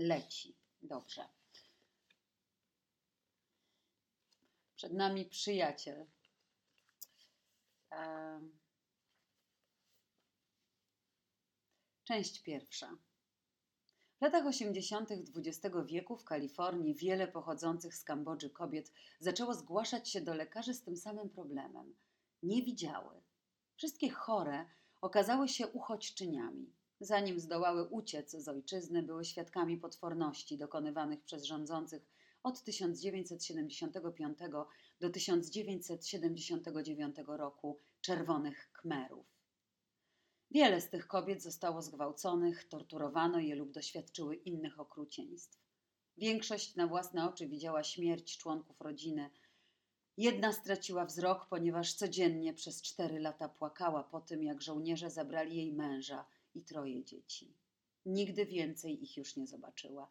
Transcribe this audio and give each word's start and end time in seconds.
Leci. 0.00 0.56
Dobrze. 0.82 1.28
Przed 4.76 4.92
nami 4.92 5.24
przyjaciel. 5.24 6.06
Część 12.04 12.42
pierwsza. 12.42 12.96
W 14.18 14.22
latach 14.22 14.46
80. 14.46 15.10
XX 15.36 15.76
wieku 15.86 16.16
w 16.16 16.24
Kalifornii 16.24 16.94
wiele 16.94 17.28
pochodzących 17.28 17.94
z 17.94 18.04
Kambodży 18.04 18.50
kobiet 18.50 18.92
zaczęło 19.18 19.54
zgłaszać 19.54 20.08
się 20.08 20.20
do 20.20 20.34
lekarzy 20.34 20.74
z 20.74 20.82
tym 20.82 20.96
samym 20.96 21.30
problemem. 21.30 21.96
Nie 22.42 22.62
widziały. 22.62 23.22
Wszystkie 23.76 24.10
chore 24.10 24.66
okazały 25.00 25.48
się 25.48 25.68
uchodźczyniami. 25.68 26.79
Zanim 27.02 27.40
zdołały 27.40 27.88
uciec 27.88 28.30
z 28.30 28.48
ojczyzny, 28.48 29.02
były 29.02 29.24
świadkami 29.24 29.76
potworności 29.76 30.58
dokonywanych 30.58 31.22
przez 31.22 31.44
rządzących 31.44 32.02
od 32.42 32.64
1975 32.64 34.38
do 35.00 35.10
1979 35.10 37.16
roku 37.26 37.78
czerwonych 38.00 38.72
Kmerów. 38.72 39.26
Wiele 40.50 40.80
z 40.80 40.88
tych 40.88 41.06
kobiet 41.06 41.42
zostało 41.42 41.82
zgwałconych, 41.82 42.68
torturowano 42.68 43.38
je 43.38 43.54
lub 43.54 43.72
doświadczyły 43.72 44.36
innych 44.36 44.80
okrucieństw. 44.80 45.60
Większość 46.16 46.76
na 46.76 46.86
własne 46.86 47.28
oczy 47.28 47.48
widziała 47.48 47.84
śmierć 47.84 48.38
członków 48.38 48.80
rodziny. 48.80 49.30
Jedna 50.16 50.52
straciła 50.52 51.04
wzrok, 51.04 51.46
ponieważ 51.46 51.94
codziennie 51.94 52.54
przez 52.54 52.82
cztery 52.82 53.20
lata 53.20 53.48
płakała 53.48 54.04
po 54.04 54.20
tym, 54.20 54.42
jak 54.42 54.62
żołnierze 54.62 55.10
zabrali 55.10 55.56
jej 55.56 55.72
męża 55.72 56.26
i 56.54 56.62
troje 56.62 57.04
dzieci. 57.04 57.54
Nigdy 58.06 58.46
więcej 58.46 59.02
ich 59.04 59.16
już 59.16 59.36
nie 59.36 59.46
zobaczyła. 59.46 60.10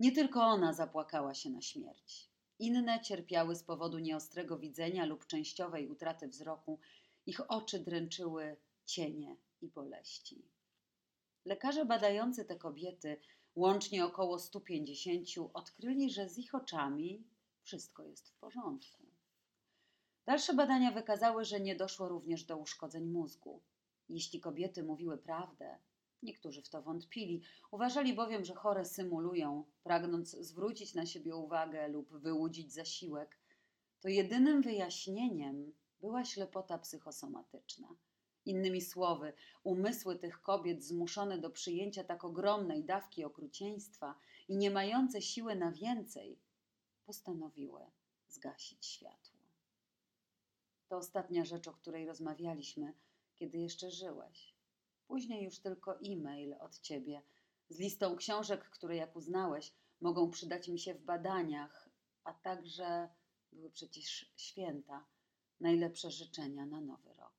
Nie 0.00 0.12
tylko 0.12 0.40
ona 0.42 0.72
zapłakała 0.72 1.34
się 1.34 1.50
na 1.50 1.62
śmierć. 1.62 2.30
Inne 2.58 3.00
cierpiały 3.00 3.56
z 3.56 3.62
powodu 3.62 3.98
nieostrego 3.98 4.58
widzenia 4.58 5.06
lub 5.06 5.26
częściowej 5.26 5.88
utraty 5.88 6.28
wzroku. 6.28 6.78
Ich 7.26 7.50
oczy 7.50 7.78
dręczyły 7.78 8.56
cienie 8.84 9.36
i 9.60 9.68
boleści. 9.68 10.42
Lekarze 11.44 11.84
badający 11.84 12.44
te 12.44 12.56
kobiety, 12.56 13.20
łącznie 13.54 14.04
około 14.04 14.38
150, 14.38 15.28
odkryli, 15.54 16.10
że 16.10 16.28
z 16.28 16.38
ich 16.38 16.54
oczami 16.54 17.24
wszystko 17.62 18.04
jest 18.04 18.28
w 18.28 18.34
porządku. 18.34 19.06
Dalsze 20.26 20.54
badania 20.54 20.90
wykazały, 20.90 21.44
że 21.44 21.60
nie 21.60 21.76
doszło 21.76 22.08
również 22.08 22.44
do 22.44 22.56
uszkodzeń 22.56 23.04
mózgu. 23.04 23.62
Jeśli 24.08 24.40
kobiety 24.40 24.82
mówiły 24.82 25.18
prawdę, 25.18 25.78
niektórzy 26.22 26.62
w 26.62 26.68
to 26.68 26.82
wątpili, 26.82 27.42
uważali 27.70 28.14
bowiem, 28.14 28.44
że 28.44 28.54
chore 28.54 28.84
symulują, 28.84 29.64
pragnąc 29.82 30.30
zwrócić 30.30 30.94
na 30.94 31.06
siebie 31.06 31.36
uwagę 31.36 31.88
lub 31.88 32.08
wyłudzić 32.12 32.72
zasiłek, 32.72 33.38
to 34.00 34.08
jedynym 34.08 34.62
wyjaśnieniem 34.62 35.72
była 36.00 36.24
ślepota 36.24 36.78
psychosomatyczna. 36.78 37.88
Innymi 38.44 38.80
słowy, 38.80 39.32
umysły 39.62 40.16
tych 40.16 40.42
kobiet 40.42 40.84
zmuszone 40.84 41.38
do 41.38 41.50
przyjęcia 41.50 42.04
tak 42.04 42.24
ogromnej 42.24 42.84
dawki 42.84 43.24
okrucieństwa 43.24 44.14
i 44.48 44.56
nie 44.56 44.70
mające 44.70 45.22
siły 45.22 45.54
na 45.54 45.72
więcej, 45.72 46.38
postanowiły 47.06 47.80
zgasić 48.28 48.86
światło. 48.86 49.40
To 50.88 50.96
ostatnia 50.96 51.44
rzecz, 51.44 51.68
o 51.68 51.72
której 51.72 52.06
rozmawialiśmy, 52.06 52.94
kiedy 53.36 53.58
jeszcze 53.58 53.90
żyłeś. 53.90 54.49
Później 55.10 55.44
już 55.44 55.58
tylko 55.58 55.98
e-mail 56.00 56.54
od 56.60 56.80
ciebie 56.80 57.22
z 57.68 57.78
listą 57.78 58.16
książek, 58.16 58.64
które, 58.64 58.96
jak 58.96 59.16
uznałeś, 59.16 59.72
mogą 60.00 60.30
przydać 60.30 60.68
mi 60.68 60.78
się 60.78 60.94
w 60.94 61.02
badaniach, 61.02 61.88
a 62.24 62.34
także 62.34 63.08
były 63.52 63.70
przecież 63.70 64.32
święta, 64.36 65.04
najlepsze 65.60 66.10
życzenia 66.10 66.66
na 66.66 66.80
nowy 66.80 67.14
rok. 67.14 67.32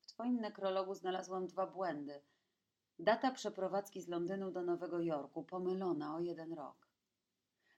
W 0.00 0.06
twoim 0.06 0.40
nekrologu 0.40 0.94
znalazłam 0.94 1.46
dwa 1.46 1.66
błędy. 1.66 2.20
Data 2.98 3.30
przeprowadzki 3.30 4.02
z 4.02 4.08
Londynu 4.08 4.50
do 4.50 4.62
Nowego 4.62 5.00
Jorku 5.00 5.44
pomylona 5.44 6.16
o 6.16 6.20
jeden 6.20 6.52
rok. 6.52 6.88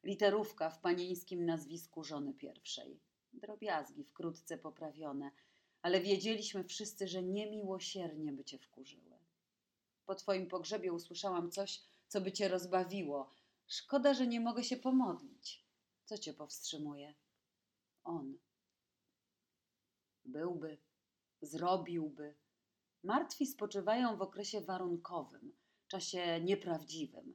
Literówka 0.04 0.70
w 0.70 0.80
panieńskim 0.80 1.46
nazwisku 1.46 2.04
żony 2.04 2.34
pierwszej. 2.34 3.00
Drobiazgi 3.32 4.04
wkrótce 4.04 4.58
poprawione– 4.58 5.30
ale 5.82 6.00
wiedzieliśmy 6.00 6.64
wszyscy, 6.64 7.08
że 7.08 7.22
niemiłosiernie 7.22 8.32
by 8.32 8.44
cię 8.44 8.58
wkurzyły. 8.58 9.18
Po 10.06 10.14
twoim 10.14 10.46
pogrzebie 10.46 10.92
usłyszałam 10.92 11.50
coś, 11.50 11.80
co 12.08 12.20
by 12.20 12.32
cię 12.32 12.48
rozbawiło. 12.48 13.30
Szkoda, 13.66 14.14
że 14.14 14.26
nie 14.26 14.40
mogę 14.40 14.64
się 14.64 14.76
pomodlić. 14.76 15.64
Co 16.04 16.18
cię 16.18 16.34
powstrzymuje? 16.34 17.14
On. 18.04 18.38
Byłby, 20.24 20.78
zrobiłby. 21.42 22.34
Martwi 23.02 23.46
spoczywają 23.46 24.16
w 24.16 24.22
okresie 24.22 24.60
warunkowym, 24.60 25.56
czasie 25.88 26.40
nieprawdziwym, 26.40 27.34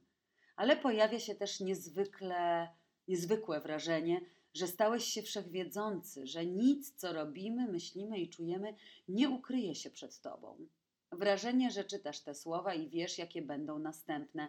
ale 0.56 0.76
pojawia 0.76 1.20
się 1.20 1.34
też 1.34 1.60
niezwykle, 1.60 2.68
niezwykłe 3.08 3.60
wrażenie, 3.60 4.20
że 4.54 4.66
stałeś 4.66 5.04
się 5.04 5.22
wszechwiedzący, 5.22 6.26
że 6.26 6.46
nic, 6.46 6.94
co 6.96 7.12
robimy, 7.12 7.68
myślimy 7.68 8.18
i 8.18 8.30
czujemy, 8.30 8.74
nie 9.08 9.30
ukryje 9.30 9.74
się 9.74 9.90
przed 9.90 10.20
Tobą. 10.20 10.68
Wrażenie, 11.12 11.70
że 11.70 11.84
czytasz 11.84 12.20
te 12.20 12.34
słowa 12.34 12.74
i 12.74 12.88
wiesz, 12.88 13.18
jakie 13.18 13.42
będą 13.42 13.78
następne, 13.78 14.48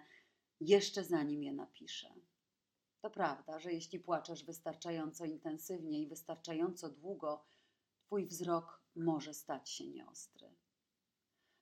jeszcze 0.62 1.04
zanim 1.04 1.44
je 1.44 1.54
napiszę. 1.54 2.14
To 3.02 3.10
prawda, 3.10 3.60
że 3.60 3.74
jeśli 3.74 4.00
płaczesz 4.00 4.44
wystarczająco 4.44 5.26
intensywnie 5.26 6.02
i 6.02 6.08
wystarczająco 6.08 6.90
długo, 6.90 7.46
Twój 8.06 8.28
wzrok 8.28 8.82
może 8.96 9.34
stać 9.34 9.70
się 9.70 9.88
nieostry. 9.88 10.56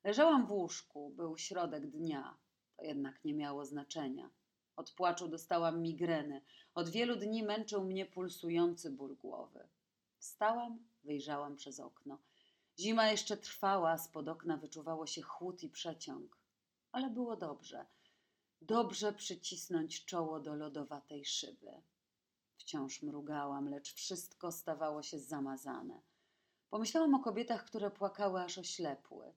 Leżałam 0.03 0.47
w 0.47 0.51
łóżku, 0.51 1.09
był 1.09 1.37
środek 1.37 1.87
dnia, 1.87 2.37
to 2.77 2.83
jednak 2.83 3.25
nie 3.25 3.33
miało 3.33 3.65
znaczenia. 3.65 4.29
Od 4.75 4.91
płaczu 4.91 5.28
dostałam 5.28 5.81
migreny. 5.81 6.41
Od 6.75 6.89
wielu 6.89 7.16
dni 7.16 7.44
męczył 7.44 7.84
mnie 7.84 8.06
pulsujący 8.06 8.91
ból 8.91 9.16
głowy. 9.16 9.67
Wstałam, 10.17 10.79
wyjrzałam 11.03 11.56
przez 11.56 11.79
okno. 11.79 12.17
Zima 12.79 13.07
jeszcze 13.07 13.38
trwała, 13.38 13.97
spod 13.97 14.28
okna 14.28 14.57
wyczuwało 14.57 15.07
się 15.07 15.22
chłód 15.22 15.63
i 15.63 15.69
przeciąg. 15.69 16.38
Ale 16.91 17.09
było 17.09 17.35
dobrze. 17.35 17.85
Dobrze 18.62 19.13
przycisnąć 19.13 20.06
czoło 20.06 20.39
do 20.39 20.56
lodowatej 20.56 21.25
szyby. 21.25 21.81
Wciąż 22.57 23.01
mrugałam, 23.01 23.69
lecz 23.69 23.94
wszystko 23.94 24.51
stawało 24.51 25.03
się 25.03 25.19
zamazane. 25.19 26.01
Pomyślałam 26.69 27.13
o 27.13 27.19
kobietach, 27.19 27.66
które 27.66 27.91
płakały 27.91 28.41
aż 28.41 28.57
oślepły. 28.57 29.33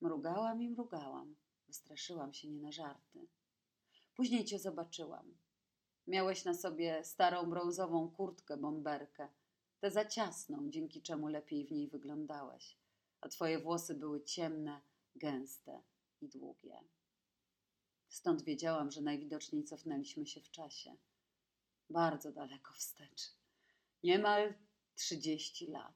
Mrugałam 0.00 0.62
i 0.62 0.68
mrugałam. 0.68 1.36
Wystraszyłam 1.66 2.32
się 2.32 2.48
nie 2.48 2.60
na 2.60 2.72
żarty. 2.72 3.28
Później 4.20 4.44
cię 4.44 4.58
zobaczyłam. 4.58 5.38
Miałeś 6.06 6.44
na 6.44 6.54
sobie 6.54 7.04
starą 7.04 7.50
brązową 7.50 8.10
kurtkę 8.10 8.56
bomberkę, 8.56 9.28
tę 9.78 9.90
za 9.90 10.04
ciasną, 10.04 10.70
dzięki 10.70 11.02
czemu 11.02 11.28
lepiej 11.28 11.66
w 11.66 11.72
niej 11.72 11.88
wyglądałeś, 11.88 12.76
a 13.20 13.28
twoje 13.28 13.58
włosy 13.58 13.94
były 13.94 14.24
ciemne, 14.24 14.80
gęste 15.16 15.82
i 16.20 16.28
długie. 16.28 16.84
Stąd 18.08 18.42
wiedziałam, 18.42 18.90
że 18.90 19.00
najwidoczniej 19.00 19.64
cofnęliśmy 19.64 20.26
się 20.26 20.40
w 20.40 20.50
czasie. 20.50 20.96
Bardzo 21.90 22.32
daleko 22.32 22.72
wstecz. 22.74 23.22
Niemal 24.02 24.54
trzydzieści 24.94 25.66
lat. 25.66 25.94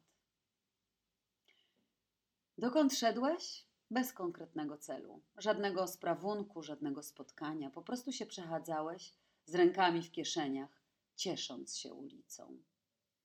Dokąd 2.59 2.95
szedłeś? 2.95 3.67
Bez 3.91 4.13
konkretnego 4.13 4.79
celu, 4.79 5.21
żadnego 5.37 5.87
sprawunku, 5.87 6.63
żadnego 6.63 7.03
spotkania. 7.03 7.71
Po 7.71 7.83
prostu 7.83 8.13
się 8.13 8.27
przechadzałeś 8.27 9.15
z 9.47 9.55
rękami 9.55 10.03
w 10.03 10.11
kieszeniach, 10.11 10.83
ciesząc 11.17 11.77
się 11.77 11.95
ulicą. 11.95 12.59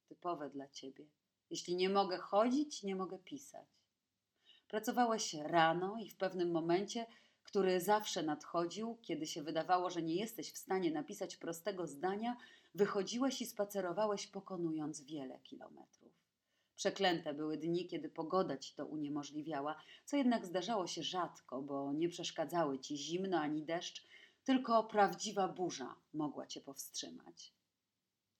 Typowe 0.07 0.49
dla 0.49 0.67
ciebie. 0.67 1.05
Jeśli 1.49 1.75
nie 1.75 1.89
mogę 1.89 2.17
chodzić, 2.17 2.83
nie 2.83 2.95
mogę 2.95 3.19
pisać. 3.19 3.67
Pracowałeś 4.67 5.33
rano 5.33 5.97
i 5.99 6.09
w 6.09 6.15
pewnym 6.15 6.51
momencie, 6.51 7.05
który 7.43 7.81
zawsze 7.81 8.23
nadchodził, 8.23 8.97
kiedy 9.01 9.27
się 9.27 9.43
wydawało, 9.43 9.89
że 9.89 10.01
nie 10.01 10.15
jesteś 10.15 10.51
w 10.51 10.57
stanie 10.57 10.91
napisać 10.91 11.37
prostego 11.37 11.87
zdania, 11.87 12.37
wychodziłeś 12.75 13.41
i 13.41 13.45
spacerowałeś, 13.45 14.27
pokonując 14.27 15.01
wiele 15.01 15.39
kilometrów. 15.39 15.98
Przeklęte 16.79 17.33
były 17.33 17.57
dni, 17.57 17.87
kiedy 17.87 18.09
pogoda 18.09 18.57
ci 18.57 18.75
to 18.75 18.85
uniemożliwiała, 18.85 19.81
co 20.05 20.17
jednak 20.17 20.45
zdarzało 20.45 20.87
się 20.87 21.03
rzadko, 21.03 21.61
bo 21.61 21.93
nie 21.93 22.09
przeszkadzały 22.09 22.79
ci 22.79 22.97
zimno 22.97 23.39
ani 23.39 23.63
deszcz, 23.63 24.07
tylko 24.43 24.83
prawdziwa 24.83 25.47
burza 25.47 25.95
mogła 26.13 26.47
cię 26.47 26.61
powstrzymać. 26.61 27.53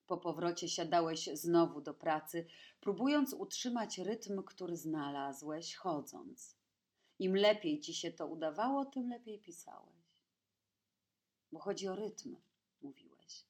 Po 0.08 0.18
powrocie 0.18 0.70
siadałeś 0.70 1.30
znowu 1.34 1.82
do 1.82 1.94
pracy, 1.94 2.46
próbując 2.80 3.34
utrzymać 3.34 3.98
rytm, 3.98 4.44
który 4.44 4.78
znalazłeś 4.78 5.76
chodząc. 5.76 6.56
Im 7.20 7.36
lepiej 7.36 7.80
ci 7.80 7.94
się 7.94 8.12
to 8.12 8.28
udawało, 8.28 8.86
tym 8.86 9.10
lepiej 9.10 9.40
pisałeś. 9.40 9.96
bo 11.52 11.60
chodzi 11.60 11.88
o 11.88 11.96
rytm, 11.96 12.36
mówiłeś. 12.82 13.46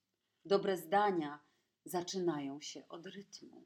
Dobre 0.46 0.78
zdania 0.78 1.40
zaczynają 1.86 2.62
się 2.62 2.88
od 2.88 3.06
rytmu. 3.06 3.66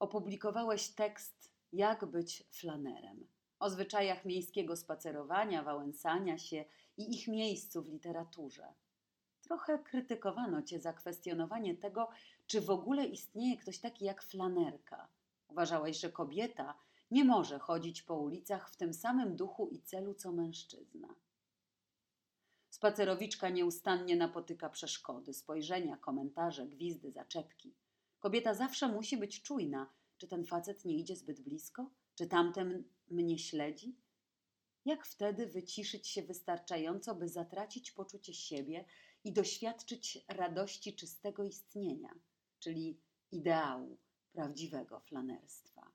Opublikowałeś 0.00 0.88
tekst 0.88 1.52
Jak 1.72 2.04
być 2.04 2.44
flanerem 2.50 3.26
o 3.60 3.70
zwyczajach 3.70 4.24
miejskiego 4.24 4.76
spacerowania, 4.76 5.62
wałęsania 5.62 6.38
się 6.38 6.64
i 6.96 7.14
ich 7.14 7.28
miejscu 7.28 7.82
w 7.82 7.88
literaturze. 7.88 8.74
Trochę 9.42 9.78
krytykowano 9.78 10.62
cię 10.62 10.80
za 10.80 10.92
kwestionowanie 10.92 11.76
tego, 11.76 12.08
czy 12.46 12.60
w 12.60 12.70
ogóle 12.70 13.04
istnieje 13.04 13.56
ktoś 13.56 13.78
taki 13.78 14.04
jak 14.04 14.22
flanerka. 14.22 15.08
Uważałeś, 15.48 16.00
że 16.00 16.10
kobieta 16.12 16.74
nie 17.10 17.24
może 17.24 17.58
chodzić 17.58 18.02
po 18.02 18.16
ulicach 18.16 18.70
w 18.70 18.76
tym 18.76 18.94
samym 18.94 19.36
duchu 19.36 19.68
i 19.68 19.80
celu 19.80 20.14
co 20.14 20.32
mężczyzna. 20.32 21.14
Spacerowiczka 22.70 23.48
nieustannie 23.48 24.16
napotyka 24.16 24.68
przeszkody, 24.68 25.34
spojrzenia, 25.34 25.96
komentarze, 25.96 26.66
gwizdy, 26.66 27.12
zaczepki. 27.12 27.74
Kobieta 28.20 28.54
zawsze 28.54 28.88
musi 28.88 29.16
być 29.16 29.42
czujna, 29.42 29.92
czy 30.18 30.28
ten 30.28 30.44
facet 30.44 30.84
nie 30.84 30.98
idzie 30.98 31.16
zbyt 31.16 31.40
blisko, 31.40 31.90
czy 32.14 32.26
tamten 32.26 32.84
mnie 33.08 33.38
śledzi. 33.38 33.96
Jak 34.84 35.06
wtedy 35.06 35.46
wyciszyć 35.46 36.08
się 36.08 36.22
wystarczająco, 36.22 37.14
by 37.14 37.28
zatracić 37.28 37.92
poczucie 37.92 38.34
siebie 38.34 38.84
i 39.24 39.32
doświadczyć 39.32 40.18
radości 40.28 40.96
czystego 40.96 41.44
istnienia, 41.44 42.14
czyli 42.58 43.00
ideału 43.32 43.98
prawdziwego 44.32 45.00
flanerstwa? 45.00 45.92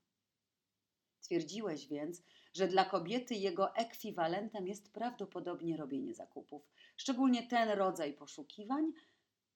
Twierdziłeś 1.22 1.88
więc, 1.88 2.24
że 2.54 2.68
dla 2.68 2.86
kobiety 2.86 3.36
jego 3.36 3.76
ekwiwalentem 3.76 4.68
jest 4.68 4.94
prawdopodobnie 4.94 5.78
robienie 5.78 6.14
zakupów, 6.14 6.70
szczególnie 6.98 7.48
ten 7.48 7.70
rodzaj 7.70 8.14
poszukiwań, 8.14 8.94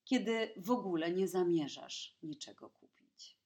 kiedy 0.09 0.53
w 0.57 0.71
ogóle 0.71 1.13
nie 1.13 1.27
zamierzasz 1.27 2.17
niczego 2.23 2.69
kupić. 2.69 3.37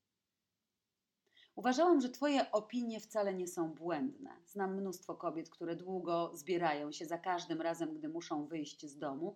Uważałam, 1.55 2.01
że 2.01 2.09
Twoje 2.09 2.51
opinie 2.51 2.99
wcale 2.99 3.33
nie 3.33 3.47
są 3.47 3.73
błędne. 3.73 4.29
Znam 4.45 4.75
mnóstwo 4.75 5.15
kobiet, 5.15 5.49
które 5.49 5.75
długo 5.75 6.31
zbierają 6.33 6.91
się 6.91 7.05
za 7.05 7.17
każdym 7.17 7.61
razem, 7.61 7.93
gdy 7.93 8.09
muszą 8.09 8.47
wyjść 8.47 8.85
z 8.85 8.97
domu, 8.97 9.35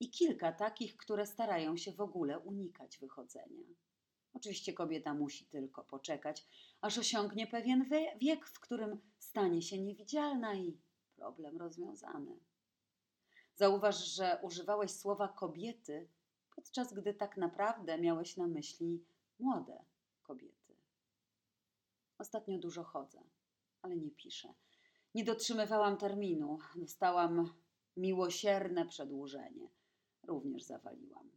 i 0.00 0.10
kilka 0.10 0.52
takich, 0.52 0.96
które 0.96 1.26
starają 1.26 1.76
się 1.76 1.92
w 1.92 2.00
ogóle 2.00 2.38
unikać 2.38 2.98
wychodzenia. 2.98 3.66
Oczywiście 4.34 4.72
kobieta 4.72 5.14
musi 5.14 5.46
tylko 5.46 5.84
poczekać, 5.84 6.46
aż 6.80 6.98
osiągnie 6.98 7.46
pewien 7.46 7.90
wiek, 8.20 8.46
w 8.46 8.60
którym 8.60 9.00
stanie 9.18 9.62
się 9.62 9.78
niewidzialna 9.78 10.54
i 10.54 10.78
problem 11.16 11.58
rozwiązany. 11.58 12.40
Zauważ, 13.54 14.14
że 14.14 14.38
używałeś 14.42 14.90
słowa 14.90 15.28
kobiety, 15.28 16.08
podczas 16.56 16.94
gdy 16.94 17.14
tak 17.14 17.36
naprawdę 17.36 17.98
miałeś 17.98 18.36
na 18.36 18.46
myśli 18.46 19.04
młode 19.38 19.84
kobiety. 20.22 20.76
Ostatnio 22.18 22.58
dużo 22.58 22.84
chodzę, 22.84 23.22
ale 23.82 23.96
nie 23.96 24.10
piszę. 24.10 24.54
Nie 25.14 25.24
dotrzymywałam 25.24 25.96
terminu, 25.96 26.58
dostałam 26.76 27.54
miłosierne 27.96 28.86
przedłużenie. 28.86 29.68
Również 30.22 30.62
zawaliłam. 30.62 31.30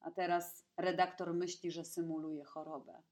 A 0.00 0.10
teraz 0.10 0.66
redaktor 0.76 1.34
myśli, 1.34 1.70
że 1.70 1.84
symuluje 1.84 2.44
chorobę. 2.44 3.02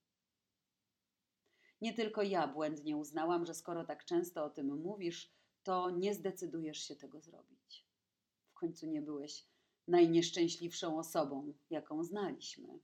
Nie 1.81 1.95
tylko 1.95 2.23
ja 2.23 2.49
błędnie 2.49 2.97
uznałam, 2.97 3.47
że 3.47 3.55
skoro 3.55 3.85
tak 3.85 4.05
często 4.05 4.45
o 4.45 4.51
tym 4.51 4.81
mówisz, 4.81 5.33
to 5.63 5.91
nie 5.91 6.15
zdecydujesz 6.15 6.79
się 6.79 6.97
tego 6.97 7.21
zrobić. 7.21 7.87
W 8.51 8.55
końcu 8.55 8.87
nie 8.87 9.03
byłeś 9.03 9.52
najnieszczęśliwszą 9.89 10.99
osobą, 10.99 11.55
jaką 11.71 12.05
znaliśmy. 12.05 12.79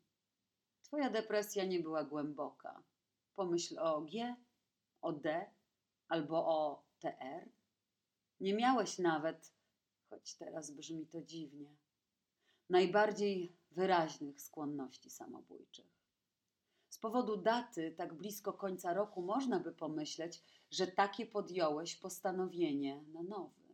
Twoja 0.82 1.10
depresja 1.10 1.64
nie 1.64 1.80
była 1.80 2.04
głęboka. 2.04 2.82
Pomyśl 3.34 3.78
o 3.78 4.00
G, 4.00 4.36
o 5.00 5.12
D 5.12 5.50
albo 6.08 6.46
o 6.46 6.82
TR. 6.98 7.48
Nie 8.40 8.54
miałeś 8.54 8.98
nawet, 8.98 9.52
choć 10.10 10.34
teraz 10.34 10.70
brzmi 10.70 11.06
to 11.06 11.22
dziwnie, 11.22 11.76
najbardziej 12.70 13.56
wyraźnych 13.70 14.40
skłonności 14.40 15.10
samobójczych. 15.10 15.98
Z 16.88 16.98
powodu 16.98 17.36
daty, 17.36 17.94
tak 17.96 18.14
blisko 18.14 18.52
końca 18.52 18.94
roku, 18.94 19.22
można 19.22 19.60
by 19.60 19.72
pomyśleć, 19.72 20.42
że 20.70 20.86
takie 20.86 21.26
podjąłeś 21.26 21.96
postanowienie 21.96 23.02
na 23.02 23.22
nowy. 23.22 23.68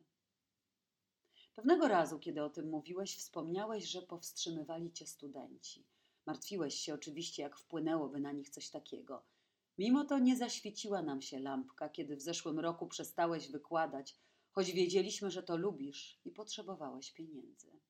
Pewnego 1.55 1.89
razu, 1.89 2.19
kiedy 2.19 2.43
o 2.43 2.51
tym 2.51 2.69
mówiłeś, 2.69 3.17
wspomniałeś, 3.17 3.85
że 3.85 4.03
powstrzymywali 4.03 4.93
cię 4.93 5.07
studenci. 5.07 5.87
Martwiłeś 6.27 6.75
się 6.75 6.95
oczywiście, 6.95 7.43
jak 7.43 7.59
wpłynęłoby 7.59 8.21
na 8.21 8.33
nich 8.33 8.51
coś 8.51 8.71
takiego. 8.71 9.23
Mimo 9.79 10.05
to 10.05 10.19
nie 10.19 10.37
zaświeciła 10.37 11.03
nam 11.03 11.23
się 11.23 11.39
lampka, 11.39 11.89
kiedy 11.89 12.17
w 12.17 12.23
zeszłym 12.23 12.61
roku 12.61 12.87
przestałeś 12.87 13.51
wykładać, 13.51 14.17
choć 14.51 14.73
wiedzieliśmy, 14.73 15.31
że 15.31 15.43
to 15.43 15.57
lubisz 15.57 16.21
i 16.25 16.31
potrzebowałeś 16.31 17.13
pieniędzy. 17.13 17.81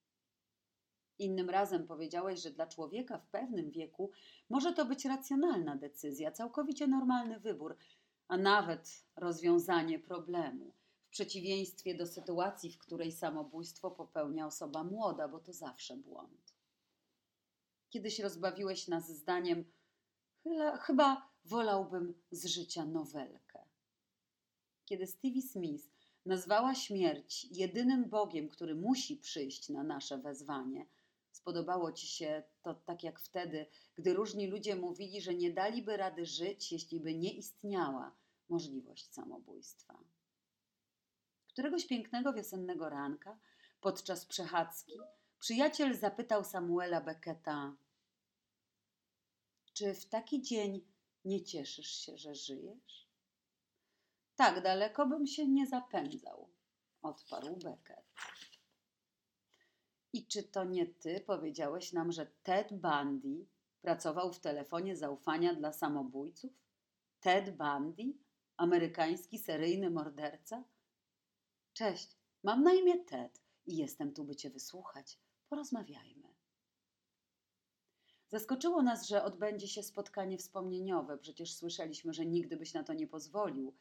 Innym 1.19 1.51
razem 1.51 1.87
powiedziałeś, 1.87 2.41
że 2.41 2.51
dla 2.51 2.67
człowieka 2.67 3.19
w 3.19 3.27
pewnym 3.27 3.71
wieku 3.71 4.11
może 4.49 4.73
to 4.73 4.85
być 4.85 5.05
racjonalna 5.05 5.77
decyzja, 5.77 6.33
całkowicie 6.33 6.87
normalny 6.87 7.41
wybór, 7.41 7.77
a 8.29 8.37
nawet 8.37 9.05
rozwiązanie 9.17 9.99
problemu, 9.99 10.73
przeciwieństwie 11.15 11.95
do 11.95 12.07
sytuacji, 12.07 12.71
w 12.71 12.79
której 12.79 13.13
samobójstwo 13.13 13.91
popełnia 13.91 14.47
osoba 14.47 14.85
młoda, 14.85 15.29
bo 15.29 15.39
to 15.41 15.53
zawsze 15.53 15.97
błąd. 15.97 16.55
Kiedyś 17.91 18.19
rozbawiłeś 18.19 18.89
nas 18.89 19.17
zdaniem, 19.17 19.65
chyba 20.81 21.29
wolałbym 21.45 22.15
z 22.31 22.47
życia 22.47 22.85
nowelkę. 22.85 23.59
Kiedy 24.85 25.07
Stevie 25.07 25.43
Smith 25.43 25.91
nazwała 26.27 26.75
śmierć 26.75 27.45
jedynym 27.51 28.09
Bogiem, 28.09 28.49
który 28.49 28.75
musi 28.75 29.17
przyjść 29.17 29.69
na 29.69 29.83
nasze 29.83 30.19
wezwanie, 30.19 30.87
Spodobało 31.33 31.93
ci 31.93 32.07
się 32.07 32.43
to 32.63 32.75
tak 32.75 33.03
jak 33.03 33.21
wtedy, 33.21 33.67
gdy 33.95 34.15
różni 34.15 34.47
ludzie 34.47 34.77
mówili, 34.77 35.21
że 35.21 35.35
nie 35.35 35.51
daliby 35.51 35.97
rady 35.97 36.27
żyć, 36.27 36.73
jeśli 36.73 37.01
by 37.01 37.15
nie 37.15 37.33
istniała 37.33 38.17
możliwość 38.49 39.13
samobójstwa. 39.13 39.99
Któregoś 41.55 41.87
pięknego 41.87 42.33
wiosennego 42.33 42.89
ranka, 42.89 43.39
podczas 43.81 44.27
przechadzki, 44.27 44.93
przyjaciel 45.39 45.97
zapytał 45.97 46.45
Samuela 46.45 47.01
Becketa: 47.01 47.77
Czy 49.73 49.95
w 49.95 50.07
taki 50.07 50.43
dzień 50.43 50.85
nie 51.25 51.45
cieszysz 51.45 51.91
się, 51.91 52.19
że 52.19 52.35
żyjesz? 52.35 53.09
Tak 54.37 54.63
daleko 54.63 55.07
bym 55.07 55.27
się 55.27 55.49
nie 55.49 55.67
zapędzał, 55.67 56.49
odparł 57.03 57.57
Beckett. 57.57 58.05
I 60.13 60.27
czy 60.27 60.43
to 60.43 60.65
nie 60.65 60.87
ty 60.87 61.21
powiedziałeś 61.21 61.93
nam, 61.93 62.13
że 62.13 62.27
Ted 62.43 62.73
Bundy 62.73 63.47
pracował 63.83 64.33
w 64.33 64.41
telefonie 64.41 64.97
zaufania 64.97 65.55
dla 65.55 65.73
samobójców? 65.73 66.53
Ted 67.21 67.57
Bundy? 67.57 68.15
Amerykański 68.57 69.39
seryjny 69.39 69.91
morderca? 69.91 70.65
Cześć, 71.75 72.17
mam 72.43 72.63
na 72.63 72.73
imię 72.75 73.05
Ted 73.05 73.43
i 73.67 73.77
jestem 73.77 74.13
tu, 74.13 74.25
by 74.25 74.37
cię 74.37 74.51
wysłuchać. 74.51 75.19
Porozmawiajmy. 75.49 76.35
Zaskoczyło 78.29 78.83
nas, 78.83 79.09
że 79.09 79.25
odbędzie 79.25 79.69
się 79.69 79.83
spotkanie 79.83 80.39
wspomnieniowe. 80.39 81.19
Przecież 81.19 81.55
słyszeliśmy, 81.55 82.13
że 82.13 82.27
nigdy 82.27 82.57
byś 82.57 82.75
na 82.75 82.85
to 82.85 82.93
nie 82.93 83.07
pozwolił. 83.07 83.75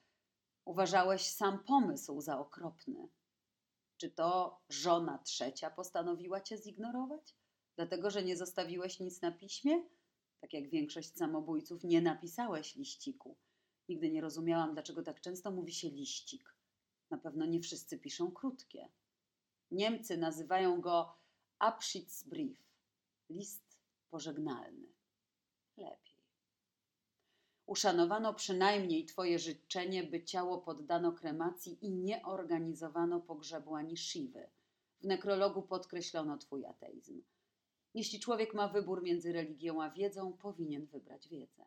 Uważałeś 0.65 1.21
sam 1.21 1.63
pomysł 1.63 2.21
za 2.21 2.39
okropny. 2.39 3.09
Czy 3.97 4.11
to 4.11 4.61
żona 4.69 5.17
trzecia 5.17 5.69
postanowiła 5.69 6.41
cię 6.41 6.57
zignorować? 6.57 7.35
Dlatego, 7.75 8.09
że 8.09 8.23
nie 8.23 8.37
zostawiłeś 8.37 8.99
nic 8.99 9.21
na 9.21 9.31
piśmie? 9.31 9.83
Tak 10.39 10.53
jak 10.53 10.69
większość 10.69 11.17
samobójców, 11.17 11.83
nie 11.83 12.01
napisałeś 12.01 12.75
liściku. 12.75 13.37
Nigdy 13.89 14.11
nie 14.11 14.21
rozumiałam, 14.21 14.73
dlaczego 14.73 15.03
tak 15.03 15.21
często 15.21 15.51
mówi 15.51 15.73
się 15.73 15.89
liścik. 15.89 16.55
Na 17.13 17.19
pewno 17.19 17.45
nie 17.45 17.59
wszyscy 17.59 17.99
piszą 17.99 18.31
krótkie. 18.31 18.89
Niemcy 19.71 20.17
nazywają 20.17 20.81
go 20.81 21.15
Abschiedsbrief, 21.59 22.57
list 23.29 23.79
pożegnalny. 24.09 24.87
Lepiej. 25.77 26.17
Uszanowano 27.65 28.33
przynajmniej 28.33 29.05
Twoje 29.05 29.39
życzenie, 29.39 30.03
by 30.03 30.23
ciało 30.23 30.57
poddano 30.57 31.11
kremacji 31.11 31.77
i 31.85 31.91
nie 31.91 32.25
organizowano 32.25 33.19
pogrzebu 33.19 33.75
ani 33.75 33.97
Shiwy. 33.97 34.49
W 35.01 35.05
nekrologu 35.05 35.61
podkreślono 35.61 36.37
Twój 36.37 36.65
ateizm. 36.65 37.23
Jeśli 37.93 38.19
człowiek 38.19 38.53
ma 38.53 38.67
wybór 38.67 39.03
między 39.03 39.33
religią 39.33 39.83
a 39.83 39.89
wiedzą, 39.89 40.33
powinien 40.33 40.85
wybrać 40.85 41.27
wiedzę. 41.27 41.65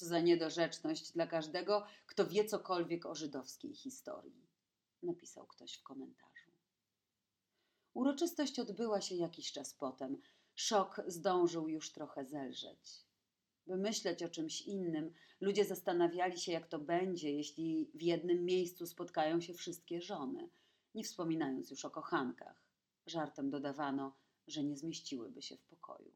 Co 0.00 0.06
za 0.06 0.20
niedorzeczność 0.20 1.12
dla 1.12 1.26
każdego, 1.26 1.86
kto 2.06 2.26
wie 2.26 2.44
cokolwiek 2.44 3.06
o 3.06 3.14
żydowskiej 3.14 3.74
historii, 3.74 4.46
napisał 5.02 5.46
ktoś 5.46 5.74
w 5.74 5.82
komentarzu. 5.82 6.50
Uroczystość 7.94 8.58
odbyła 8.58 9.00
się 9.00 9.14
jakiś 9.14 9.52
czas 9.52 9.74
potem. 9.74 10.20
Szok 10.54 11.02
zdążył 11.06 11.68
już 11.68 11.92
trochę 11.92 12.24
zelżeć. 12.24 13.04
By 13.66 13.76
myśleć 13.76 14.22
o 14.22 14.28
czymś 14.28 14.62
innym, 14.62 15.14
ludzie 15.40 15.64
zastanawiali 15.64 16.38
się, 16.38 16.52
jak 16.52 16.68
to 16.68 16.78
będzie, 16.78 17.30
jeśli 17.32 17.90
w 17.94 18.02
jednym 18.02 18.44
miejscu 18.44 18.86
spotkają 18.86 19.40
się 19.40 19.54
wszystkie 19.54 20.00
żony, 20.00 20.50
nie 20.94 21.04
wspominając 21.04 21.70
już 21.70 21.84
o 21.84 21.90
kochankach. 21.90 22.62
Żartem 23.06 23.50
dodawano, 23.50 24.16
że 24.46 24.64
nie 24.64 24.76
zmieściłyby 24.76 25.42
się 25.42 25.56
w 25.56 25.64
pokoju. 25.64 26.12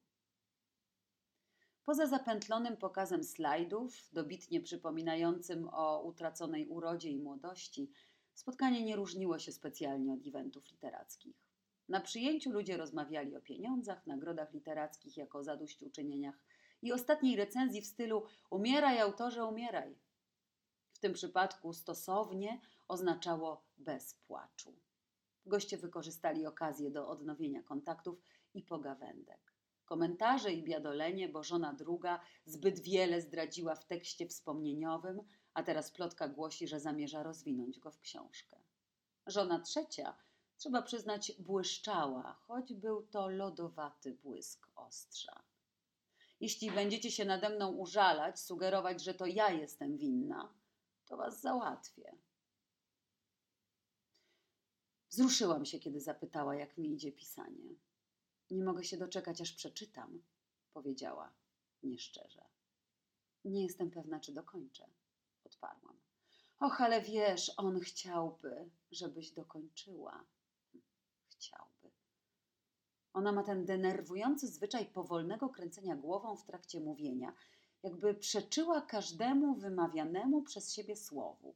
Poza 1.85 2.07
zapętlonym 2.07 2.77
pokazem 2.77 3.25
slajdów, 3.25 4.09
dobitnie 4.13 4.61
przypominającym 4.61 5.69
o 5.73 6.03
utraconej 6.03 6.69
urodzie 6.69 7.11
i 7.11 7.19
młodości, 7.19 7.91
spotkanie 8.35 8.85
nie 8.85 8.97
różniło 8.97 9.39
się 9.39 9.53
specjalnie 9.53 10.13
od 10.13 10.27
eventów 10.27 10.71
literackich. 10.71 11.37
Na 11.89 12.01
przyjęciu 12.01 12.53
ludzie 12.53 12.77
rozmawiali 12.77 13.37
o 13.37 13.41
pieniądzach, 13.41 14.07
nagrodach 14.07 14.53
literackich 14.53 15.17
jako 15.17 15.45
zadośćuczynieniach 15.45 16.45
i 16.83 16.93
ostatniej 16.93 17.37
recenzji 17.37 17.83
w 17.83 17.87
stylu 17.87 18.27
umieraj 18.51 19.01
autorze, 19.01 19.45
umieraj. 19.45 19.99
W 20.93 20.99
tym 20.99 21.13
przypadku 21.13 21.73
stosownie 21.73 22.61
oznaczało 22.89 23.65
bez 23.77 24.15
płaczu. 24.15 24.75
Goście 25.47 25.77
wykorzystali 25.79 26.47
okazję 26.47 26.91
do 26.91 27.09
odnowienia 27.09 27.63
kontaktów 27.63 28.23
i 28.55 28.63
pogawędek. 28.63 29.54
Komentarze 29.85 30.53
i 30.53 30.63
biadolenie, 30.63 31.29
bo 31.29 31.43
żona 31.43 31.73
druga 31.73 32.21
zbyt 32.47 32.81
wiele 32.81 33.21
zdradziła 33.21 33.75
w 33.75 33.87
tekście 33.87 34.27
wspomnieniowym, 34.27 35.21
a 35.55 35.63
teraz 35.63 35.91
plotka 35.91 36.29
głosi, 36.29 36.69
że 36.69 36.81
zamierza 36.81 37.23
rozwinąć 37.23 37.79
go 37.79 37.91
w 37.91 38.01
książkę. 38.01 38.57
Żona 39.27 39.61
trzecia, 39.61 40.17
trzeba 40.57 40.83
przyznać, 40.83 41.33
błyszczała, 41.39 42.33
choć 42.33 42.75
był 42.75 43.07
to 43.07 43.29
lodowaty 43.29 44.13
błysk 44.23 44.69
ostrza. 44.75 45.43
Jeśli 46.41 46.71
będziecie 46.71 47.11
się 47.11 47.25
nade 47.25 47.51
mną 47.51 47.73
użalać, 47.73 48.41
sugerować, 48.41 49.05
że 49.05 49.15
to 49.15 49.27
ja 49.27 49.51
jestem 49.51 49.97
winna, 49.97 50.55
to 51.07 51.17
was 51.17 51.41
załatwię. 51.41 52.17
Wzruszyłam 55.11 55.65
się, 55.65 55.79
kiedy 55.79 56.01
zapytała, 56.01 56.55
jak 56.55 56.79
mi 56.79 56.93
idzie 56.93 57.13
pisanie. 57.13 57.75
Nie 58.55 58.65
mogę 58.65 58.85
się 58.85 58.97
doczekać, 58.97 59.41
aż 59.41 59.53
przeczytam, 59.53 60.23
powiedziała 60.73 61.33
nieszczerze. 61.83 62.45
Nie 63.45 63.63
jestem 63.63 63.91
pewna, 63.91 64.21
czy 64.21 64.33
dokończę, 64.33 64.87
odparłam. 65.45 65.99
Och, 66.61 66.81
ale 66.81 67.03
wiesz, 67.03 67.53
on 67.57 67.81
chciałby, 67.81 68.71
żebyś 68.91 69.31
dokończyła. 69.31 70.25
Chciałby. 71.29 71.91
Ona 73.13 73.33
ma 73.33 73.43
ten 73.43 73.65
denerwujący 73.65 74.49
zwyczaj 74.49 74.87
powolnego 74.87 75.49
kręcenia 75.49 75.97
głową 75.97 76.37
w 76.37 76.45
trakcie 76.45 76.81
mówienia, 76.81 77.33
jakby 77.83 78.15
przeczyła 78.15 78.81
każdemu 78.81 79.55
wymawianemu 79.55 80.43
przez 80.43 80.73
siebie 80.73 80.97
słowu. 80.97 81.55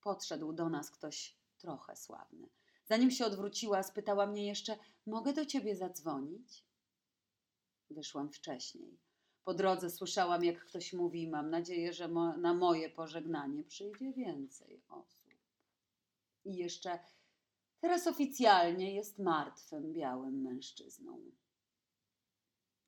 Podszedł 0.00 0.52
do 0.52 0.68
nas 0.68 0.90
ktoś 0.90 1.36
trochę 1.58 1.96
sławny. 1.96 2.48
Zanim 2.90 3.10
się 3.10 3.26
odwróciła, 3.26 3.82
spytała 3.82 4.26
mnie 4.26 4.46
jeszcze: 4.46 4.76
Mogę 5.06 5.32
do 5.32 5.46
ciebie 5.46 5.76
zadzwonić? 5.76 6.64
Wyszłam 7.90 8.32
wcześniej. 8.32 8.98
Po 9.44 9.54
drodze 9.54 9.90
słyszałam, 9.90 10.44
jak 10.44 10.64
ktoś 10.64 10.92
mówi: 10.92 11.28
Mam 11.28 11.50
nadzieję, 11.50 11.92
że 11.92 12.08
mo 12.08 12.36
na 12.36 12.54
moje 12.54 12.90
pożegnanie 12.90 13.64
przyjdzie 13.64 14.12
więcej 14.12 14.82
osób. 14.88 15.34
I 16.44 16.56
jeszcze 16.56 16.98
teraz 17.80 18.06
oficjalnie 18.06 18.94
jest 18.94 19.18
martwym 19.18 19.92
białym 19.92 20.42
mężczyzną. 20.42 21.20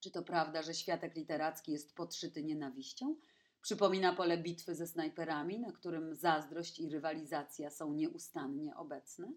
Czy 0.00 0.10
to 0.10 0.22
prawda, 0.22 0.62
że 0.62 0.74
światek 0.74 1.16
literacki 1.16 1.72
jest 1.72 1.94
podszyty 1.94 2.44
nienawiścią? 2.44 3.16
Przypomina 3.60 4.12
pole 4.14 4.38
bitwy 4.38 4.74
ze 4.74 4.86
snajperami, 4.86 5.60
na 5.60 5.72
którym 5.72 6.14
zazdrość 6.14 6.80
i 6.80 6.88
rywalizacja 6.88 7.70
są 7.70 7.94
nieustannie 7.94 8.76
obecne? 8.76 9.32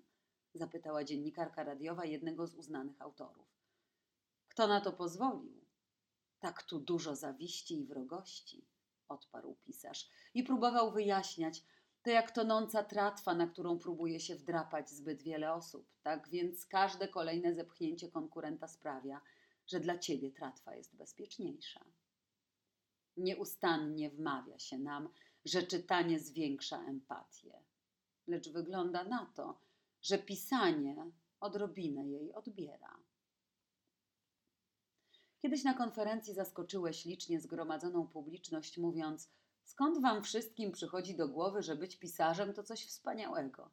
Zapytała 0.56 1.04
dziennikarka 1.04 1.64
radiowa 1.64 2.06
jednego 2.06 2.48
z 2.48 2.56
uznanych 2.56 3.02
autorów. 3.02 3.48
Kto 4.48 4.68
na 4.68 4.82
to 4.82 4.94
pozwolił? 4.94 5.66
Tak 6.40 6.64
tu 6.64 6.80
dużo 6.80 7.16
zawiści 7.16 7.80
i 7.80 7.86
wrogości, 7.86 8.66
odparł 9.08 9.56
pisarz 9.56 10.10
i 10.34 10.44
próbował 10.44 10.92
wyjaśniać, 10.92 11.64
to 12.04 12.10
jak 12.10 12.32
tonąca 12.32 12.84
tratwa, 12.84 13.34
na 13.36 13.48
którą 13.48 13.80
próbuje 13.80 14.20
się 14.20 14.36
wdrapać 14.36 14.90
zbyt 14.90 15.24
wiele 15.24 15.54
osób. 15.54 15.88
Tak 16.04 16.30
więc 16.30 16.66
każde 16.66 17.08
kolejne 17.08 17.54
zepchnięcie 17.54 18.12
konkurenta 18.12 18.68
sprawia, 18.68 19.22
że 19.68 19.80
dla 19.80 19.98
ciebie 19.98 20.32
tratwa 20.32 20.76
jest 20.76 20.96
bezpieczniejsza. 20.96 21.86
Nieustannie 23.18 24.10
wmawia 24.10 24.60
się 24.60 24.78
nam, 24.78 25.10
że 25.46 25.64
czytanie 25.64 26.20
zwiększa 26.20 26.84
empatię. 26.84 27.64
Lecz 28.28 28.50
wygląda 28.50 29.04
na 29.04 29.26
to, 29.26 29.65
że 30.06 30.18
pisanie 30.18 31.12
odrobinę 31.40 32.08
jej 32.08 32.34
odbiera. 32.34 33.00
Kiedyś 35.42 35.64
na 35.64 35.74
konferencji 35.74 36.34
zaskoczyłeś 36.34 37.06
licznie 37.06 37.42
zgromadzoną 37.42 38.08
publiczność, 38.08 38.78
mówiąc: 38.78 39.30
Skąd 39.64 40.02
wam 40.02 40.24
wszystkim 40.24 40.72
przychodzi 40.72 41.16
do 41.16 41.28
głowy, 41.28 41.62
że 41.62 41.76
być 41.76 42.00
pisarzem 42.00 42.54
to 42.54 42.64
coś 42.64 42.88
wspaniałego? 42.88 43.72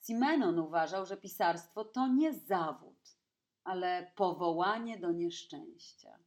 Simenon 0.00 0.58
uważał, 0.58 1.06
że 1.06 1.16
pisarstwo 1.16 1.84
to 1.84 2.08
nie 2.08 2.34
zawód, 2.34 3.16
ale 3.64 4.12
powołanie 4.16 4.98
do 4.98 5.12
nieszczęścia. 5.12 6.18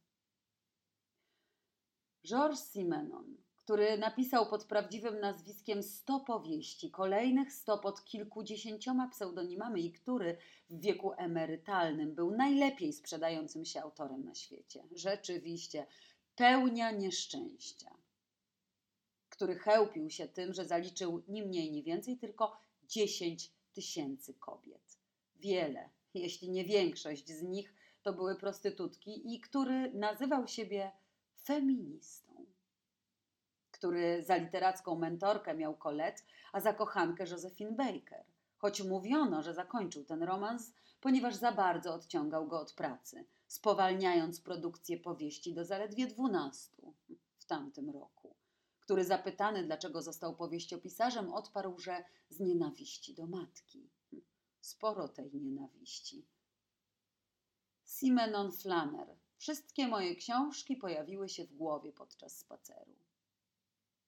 Georges 2.24 2.72
Simenon 2.72 3.36
który 3.66 3.98
napisał 3.98 4.46
pod 4.46 4.64
prawdziwym 4.64 5.20
nazwiskiem 5.20 5.82
sto 5.82 6.20
powieści, 6.20 6.90
kolejnych 6.90 7.52
sto 7.52 7.78
pod 7.78 8.04
kilkudziesięcioma 8.04 9.08
pseudonimami 9.08 9.86
i 9.86 9.92
który 9.92 10.36
w 10.70 10.80
wieku 10.80 11.12
emerytalnym 11.16 12.14
był 12.14 12.30
najlepiej 12.30 12.92
sprzedającym 12.92 13.64
się 13.64 13.82
autorem 13.82 14.24
na 14.24 14.34
świecie. 14.34 14.84
Rzeczywiście, 14.92 15.86
pełnia 16.36 16.90
nieszczęścia, 16.90 17.94
który 19.28 19.54
chełpił 19.58 20.10
się 20.10 20.28
tym, 20.28 20.54
że 20.54 20.64
zaliczył 20.64 21.22
ni 21.28 21.42
mniej, 21.42 21.72
ni 21.72 21.82
więcej, 21.82 22.18
tylko 22.18 22.56
dziesięć 22.88 23.52
tysięcy 23.72 24.34
kobiet. 24.34 24.98
Wiele, 25.36 25.90
jeśli 26.14 26.50
nie 26.50 26.64
większość 26.64 27.28
z 27.28 27.42
nich 27.42 27.74
to 28.02 28.12
były 28.12 28.36
prostytutki 28.36 29.34
i 29.34 29.40
który 29.40 29.92
nazywał 29.92 30.48
siebie 30.48 30.92
feministą 31.44 32.25
który 33.76 34.22
za 34.22 34.36
literacką 34.36 34.96
mentorkę 34.98 35.54
miał 35.54 35.76
Colette, 35.76 36.22
a 36.52 36.60
za 36.60 36.72
kochankę 36.72 37.24
Josephine 37.30 37.72
Baker. 37.72 38.24
Choć 38.58 38.82
mówiono, 38.82 39.42
że 39.42 39.54
zakończył 39.54 40.04
ten 40.04 40.22
romans, 40.22 40.72
ponieważ 41.00 41.34
za 41.34 41.52
bardzo 41.52 41.94
odciągał 41.94 42.46
go 42.46 42.60
od 42.60 42.72
pracy, 42.72 43.24
spowalniając 43.46 44.40
produkcję 44.40 44.96
powieści 44.96 45.54
do 45.54 45.64
zaledwie 45.64 46.06
dwunastu 46.06 46.94
w 47.38 47.44
tamtym 47.44 47.90
roku. 47.90 48.34
Który 48.80 49.04
zapytany, 49.04 49.64
dlaczego 49.64 50.02
został 50.02 50.36
powieściopisarzem, 50.36 51.34
odparł, 51.34 51.78
że 51.78 52.04
z 52.28 52.40
nienawiści 52.40 53.14
do 53.14 53.26
matki. 53.26 53.90
Sporo 54.60 55.08
tej 55.08 55.34
nienawiści. 55.34 56.26
Simenon 57.84 58.52
Flanner. 58.52 59.16
Wszystkie 59.38 59.88
moje 59.88 60.16
książki 60.16 60.76
pojawiły 60.76 61.28
się 61.28 61.44
w 61.44 61.56
głowie 61.56 61.92
podczas 61.92 62.38
spaceru. 62.38 63.05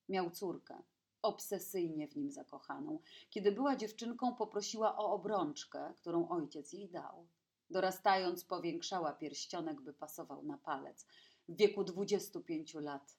Miał 0.09 0.31
córkę, 0.31 0.83
obsesyjnie 1.21 2.07
w 2.07 2.15
nim 2.15 2.31
zakochaną. 2.31 2.99
Kiedy 3.29 3.51
była 3.51 3.75
dziewczynką, 3.75 4.35
poprosiła 4.35 4.97
o 4.97 5.11
obrączkę, 5.13 5.93
którą 5.97 6.29
ojciec 6.29 6.73
jej 6.73 6.89
dał. 6.89 7.27
Dorastając, 7.69 8.43
powiększała 8.43 9.13
pierścionek, 9.13 9.81
by 9.81 9.93
pasował 9.93 10.43
na 10.43 10.57
palec. 10.57 11.05
W 11.49 11.55
wieku 11.55 11.83
25 11.83 12.73
lat 12.73 13.17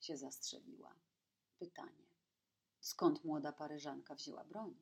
się 0.00 0.16
zastrzeliła. 0.16 0.94
Pytanie: 1.58 2.06
skąd 2.80 3.24
młoda 3.24 3.52
Paryżanka 3.52 4.14
wzięła 4.14 4.44
broń? 4.44 4.74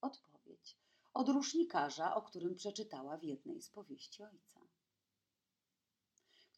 Odpowiedź: 0.00 0.76
od 1.14 1.28
rusznikarza, 1.28 2.14
o 2.14 2.22
którym 2.22 2.54
przeczytała 2.54 3.16
w 3.16 3.24
jednej 3.24 3.62
z 3.62 3.68
powieści 3.68 4.22
ojca. 4.22 4.59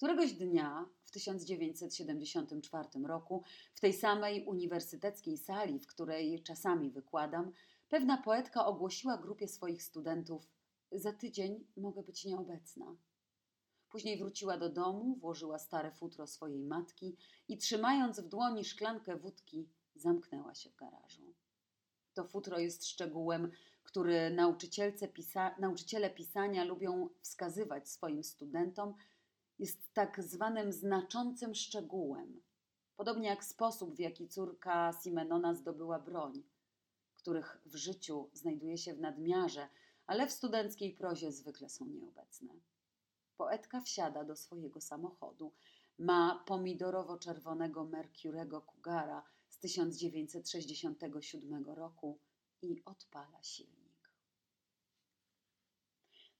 Któregoś 0.02 0.32
dnia 0.32 0.86
w 1.04 1.10
1974 1.10 2.88
roku, 3.06 3.42
w 3.74 3.80
tej 3.80 3.92
samej 3.92 4.44
uniwersyteckiej 4.44 5.38
sali, 5.38 5.78
w 5.78 5.86
której 5.86 6.42
czasami 6.42 6.90
wykładam, 6.90 7.52
pewna 7.88 8.22
poetka 8.22 8.66
ogłosiła 8.66 9.16
grupie 9.16 9.48
swoich 9.48 9.82
studentów: 9.82 10.48
Za 10.92 11.12
tydzień 11.12 11.66
mogę 11.76 12.02
być 12.02 12.24
nieobecna. 12.24 12.96
Później 13.88 14.18
wróciła 14.18 14.58
do 14.58 14.68
domu, 14.68 15.16
włożyła 15.16 15.58
stare 15.58 15.92
futro 15.92 16.26
swojej 16.26 16.64
matki 16.64 17.16
i 17.48 17.58
trzymając 17.58 18.20
w 18.20 18.28
dłoni 18.28 18.64
szklankę 18.64 19.16
wódki, 19.16 19.68
zamknęła 19.94 20.54
się 20.54 20.70
w 20.70 20.76
garażu. 20.76 21.34
To 22.14 22.24
futro 22.24 22.58
jest 22.58 22.86
szczegółem, 22.86 23.50
który 23.82 24.30
nauczycielce 24.30 25.08
pisa 25.08 25.54
nauczyciele 25.58 26.10
pisania 26.10 26.64
lubią 26.64 27.08
wskazywać 27.20 27.88
swoim 27.88 28.24
studentom, 28.24 28.94
jest 29.62 29.92
tak 29.92 30.22
zwanym 30.22 30.72
znaczącym 30.72 31.54
szczegółem, 31.54 32.42
podobnie 32.96 33.28
jak 33.28 33.44
sposób, 33.44 33.94
w 33.94 33.98
jaki 33.98 34.28
córka 34.28 34.92
Simenona 35.02 35.54
zdobyła 35.54 35.98
broń, 35.98 36.42
których 37.14 37.60
w 37.66 37.76
życiu 37.76 38.30
znajduje 38.32 38.78
się 38.78 38.94
w 38.94 39.00
nadmiarze, 39.00 39.68
ale 40.06 40.26
w 40.26 40.32
studenckiej 40.32 40.94
prozie 40.94 41.32
zwykle 41.32 41.68
są 41.68 41.86
nieobecne. 41.86 42.54
Poetka 43.36 43.80
wsiada 43.80 44.24
do 44.24 44.36
swojego 44.36 44.80
samochodu. 44.80 45.52
Ma 45.98 46.44
pomidorowo-czerwonego 46.46 47.84
Mercurego 47.84 48.60
Kugara 48.60 49.22
z 49.48 49.58
1967 49.58 51.64
roku 51.64 52.18
i 52.62 52.82
odpala 52.84 53.42
silnik. 53.42 53.81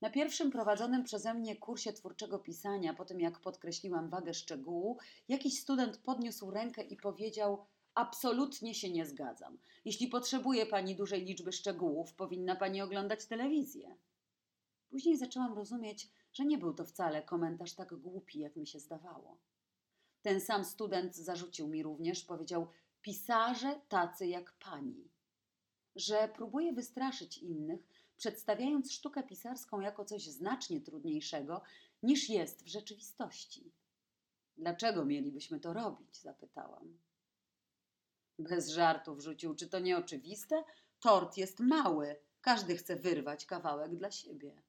Na 0.03 0.11
pierwszym 0.11 0.51
prowadzonym 0.51 1.05
przeze 1.05 1.35
mnie 1.35 1.57
kursie 1.57 1.93
twórczego 1.93 2.39
pisania, 2.39 2.95
po 2.95 3.05
tym 3.05 3.21
jak 3.21 3.41
podkreśliłam 3.41 4.09
wagę 4.11 4.35
szczegółu, 4.35 4.99
jakiś 5.29 5.61
student 5.61 5.99
podniósł 5.99 6.51
rękę 6.51 6.83
i 6.83 6.97
powiedział: 6.97 7.65
Absolutnie 7.95 8.75
się 8.75 8.91
nie 8.91 9.07
zgadzam. 9.07 9.59
Jeśli 9.85 10.09
potrzebuje 10.09 10.67
pani 10.67 10.97
dużej 10.97 11.25
liczby 11.25 11.53
szczegółów, 11.53 12.15
powinna 12.15 12.57
pani 12.57 12.83
oglądać 12.83 13.27
telewizję. 13.27 13.97
Później 14.91 15.17
zaczęłam 15.17 15.55
rozumieć, 15.55 16.09
że 16.33 16.45
nie 16.45 16.59
był 16.59 16.75
to 16.75 16.85
wcale 16.85 17.23
komentarz 17.23 17.75
tak 17.75 17.95
głupi, 17.95 18.39
jak 18.39 18.57
mi 18.57 18.67
się 18.67 18.81
zdawało. 18.81 19.39
Ten 20.23 20.41
sam 20.41 20.65
student 20.65 21.17
zarzucił 21.17 21.69
mi 21.69 21.83
również, 21.83 22.25
powiedział: 22.25 22.69
Pisarze 23.03 23.81
tacy 23.89 24.27
jak 24.27 24.53
pani. 24.53 25.11
Że 25.97 26.29
próbuje 26.35 26.73
wystraszyć 26.73 27.39
innych, 27.39 27.92
przedstawiając 28.23 28.93
sztukę 28.93 29.23
pisarską 29.23 29.81
jako 29.81 30.05
coś 30.05 30.26
znacznie 30.26 30.81
trudniejszego 30.81 31.62
niż 32.02 32.29
jest 32.29 32.64
w 32.64 32.69
rzeczywistości. 32.69 33.73
Dlaczego 34.57 35.05
mielibyśmy 35.05 35.61
to 35.61 35.73
robić? 35.73 36.21
zapytałam. 36.21 36.99
Bez 38.38 38.69
żartów 38.69 39.21
rzucił, 39.21 39.55
czy 39.55 39.69
to 39.69 39.79
nie 39.79 39.97
oczywiste? 39.97 40.64
Tort 41.00 41.37
jest 41.37 41.61
mały, 41.61 42.17
każdy 42.41 42.76
chce 42.76 42.97
wyrwać 42.97 43.47
kawałek 43.47 43.97
dla 43.97 44.11
siebie. 44.11 44.62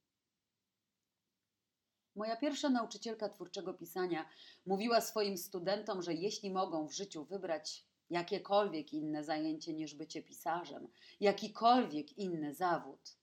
Moja 2.15 2.35
pierwsza 2.37 2.69
nauczycielka 2.69 3.29
twórczego 3.29 3.73
pisania 3.73 4.29
mówiła 4.65 5.01
swoim 5.01 5.37
studentom, 5.37 6.01
że 6.01 6.13
jeśli 6.13 6.51
mogą 6.51 6.87
w 6.87 6.93
życiu 6.93 7.25
wybrać 7.25 7.85
jakiekolwiek 8.09 8.93
inne 8.93 9.23
zajęcie 9.23 9.73
niż 9.73 9.95
bycie 9.95 10.23
pisarzem, 10.23 10.87
jakikolwiek 11.19 12.17
inny 12.17 12.53
zawód, 12.53 13.22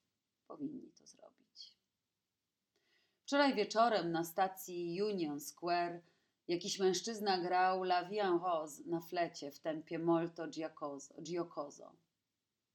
powinni 0.51 0.91
to 0.93 1.07
zrobić. 1.07 1.75
Wczoraj 3.23 3.55
wieczorem 3.55 4.13
na 4.13 4.25
stacji 4.25 5.03
Union 5.03 5.41
Square 5.41 6.03
jakiś 6.49 6.79
mężczyzna 6.79 7.39
grał 7.39 7.83
La 7.83 8.05
Vie 8.05 8.39
Rose 8.43 8.83
na 8.87 9.01
flecie 9.01 9.51
w 9.51 9.59
tempie 9.59 9.99
Molto 9.99 10.47
Giocoso. 11.23 11.93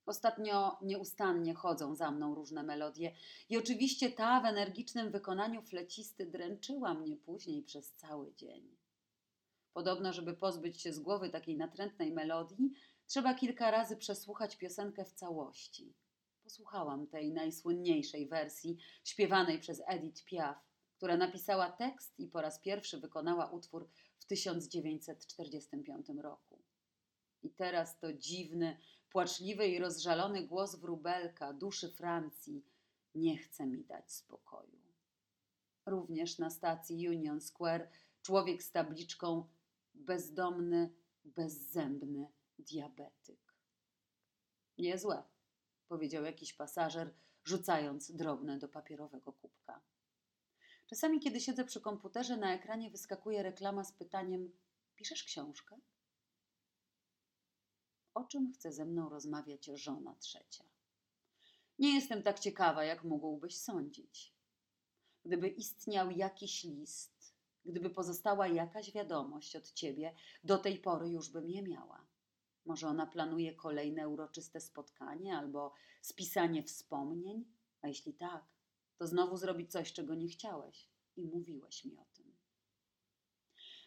Ostatnio 0.05 0.77
nieustannie 0.82 1.53
chodzą 1.53 1.96
za 1.96 2.12
mną 2.12 2.36
różne 2.36 2.63
melodie 2.63 3.15
i 3.50 3.58
oczywiście 3.58 4.12
ta 4.12 4.41
w 4.41 4.46
energicznym 4.46 5.12
wykonaniu 5.12 5.62
flecisty 5.62 6.25
dręczyła 6.25 6.94
mnie 6.94 7.17
później 7.17 7.63
przez 7.63 7.94
cały 7.94 8.34
dzień. 8.34 8.75
Podobno, 9.74 10.13
żeby 10.13 10.34
pozbyć 10.34 10.82
się 10.82 10.94
z 10.94 11.00
głowy 11.00 11.29
takiej 11.29 11.58
natrętnej 11.58 12.12
melodii, 12.12 12.72
trzeba 13.08 13.34
kilka 13.34 13.72
razy 13.72 13.98
przesłuchać 13.98 14.55
piosenkę 14.55 15.05
w 15.05 15.13
całości. 15.13 15.94
Posłuchałam 16.45 17.07
tej 17.07 17.31
najsłynniejszej 17.31 18.27
wersji, 18.27 18.77
śpiewanej 19.03 19.59
przez 19.59 19.81
Edith 19.87 20.23
Piaf, 20.23 20.57
która 20.97 21.17
napisała 21.17 21.71
tekst 21.71 22.19
i 22.19 22.27
po 22.27 22.41
raz 22.41 22.60
pierwszy 22.60 22.99
wykonała 22.99 23.51
utwór 23.51 23.89
w 24.19 24.25
1945 24.25 26.08
roku. 26.21 26.62
I 27.43 27.49
teraz 27.49 27.99
to 27.99 28.13
dziwny, 28.13 28.77
płaczliwy 29.10 29.67
i 29.67 29.79
rozżalony 29.79 30.47
głos 30.47 30.75
wróbelka, 30.75 31.53
duszy 31.53 31.91
Francji, 31.91 32.65
nie 33.15 33.38
chce 33.38 33.67
mi 33.67 33.84
dać 33.84 34.12
spokoju. 34.12 34.79
Również 35.86 36.39
na 36.39 36.49
stacji 36.49 37.10
Union 37.10 37.41
Square 37.41 37.89
człowiek 38.21 38.63
z 38.63 38.71
tabliczką 38.71 39.47
bezdomny, 39.93 40.93
bezzębny 41.23 42.31
diabetyk. 42.60 43.55
Niezłe, 44.77 45.23
powiedział 45.88 46.26
jakiś 46.26 46.54
pasażer, 46.54 47.13
rzucając 47.43 48.12
drobne 48.12 48.60
do 48.60 48.67
papierowego 48.67 49.34
kubka. 49.34 49.82
Czasami, 50.88 51.19
kiedy 51.19 51.39
siedzę 51.39 51.65
przy 51.65 51.82
komputerze, 51.82 52.38
na 52.38 52.54
ekranie 52.54 52.89
wyskakuje 52.89 53.43
reklama 53.43 53.84
z 53.84 53.91
pytaniem: 53.91 54.52
Piszesz 54.95 55.24
książkę? 55.24 55.80
O 58.13 58.24
czym 58.24 58.52
chce 58.54 58.71
ze 58.71 58.86
mną 58.86 59.10
rozmawiać 59.10 59.65
żona 59.65 60.15
trzecia? 60.15 60.63
Nie 61.80 61.95
jestem 61.95 62.24
tak 62.24 62.39
ciekawa, 62.39 62.84
jak 62.84 63.04
mógłbyś 63.04 63.58
sądzić. 63.58 64.36
Gdyby 65.26 65.48
istniał 65.48 66.12
jakiś 66.12 66.63
list, 66.63 67.36
gdyby 67.65 67.89
pozostała 67.89 68.48
jakaś 68.48 68.91
wiadomość 68.91 69.56
od 69.56 69.71
ciebie, 69.71 70.15
do 70.43 70.58
tej 70.58 70.80
pory 70.80 71.10
już 71.10 71.30
bym 71.30 71.50
je 71.50 71.62
miała. 71.62 72.06
Może 72.65 72.88
ona 72.88 73.06
planuje 73.06 73.56
kolejne 73.56 74.10
uroczyste 74.10 74.62
spotkanie 74.62 75.38
albo 75.38 75.73
spisanie 76.01 76.63
wspomnień? 76.63 77.45
A 77.82 77.88
jeśli 77.88 78.13
tak, 78.13 78.43
to 78.97 79.08
znowu 79.08 79.38
zrobi 79.38 79.67
coś, 79.67 79.93
czego 79.93 80.15
nie 80.15 80.28
chciałeś 80.28 80.89
i 81.15 81.25
mówiłeś 81.25 81.86
mi 81.86 81.97
o 81.97 82.06
tym. 82.13 82.36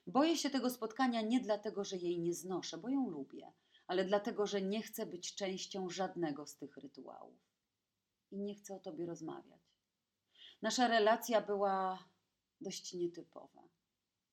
Boję 0.06 0.36
się 0.36 0.50
tego 0.50 0.70
spotkania 0.70 1.22
nie 1.22 1.40
dlatego, 1.40 1.84
że 1.84 1.96
jej 1.96 2.20
nie 2.20 2.34
znoszę, 2.34 2.78
bo 2.78 2.88
ją 2.88 3.10
lubię, 3.10 3.52
ale 3.86 4.04
dlatego, 4.04 4.46
że 4.46 4.62
nie 4.62 4.82
chcę 4.82 5.06
być 5.06 5.34
częścią 5.34 5.90
żadnego 5.90 6.46
z 6.46 6.56
tych 6.56 6.76
rytuałów. 6.76 7.38
I 8.30 8.38
nie 8.38 8.54
chcę 8.54 8.74
o 8.74 8.78
tobie 8.78 9.06
rozmawiać. 9.06 9.60
Nasza 10.62 10.88
relacja 10.88 11.40
była 11.40 12.08
dość 12.60 12.94
nietypowa. 12.94 13.62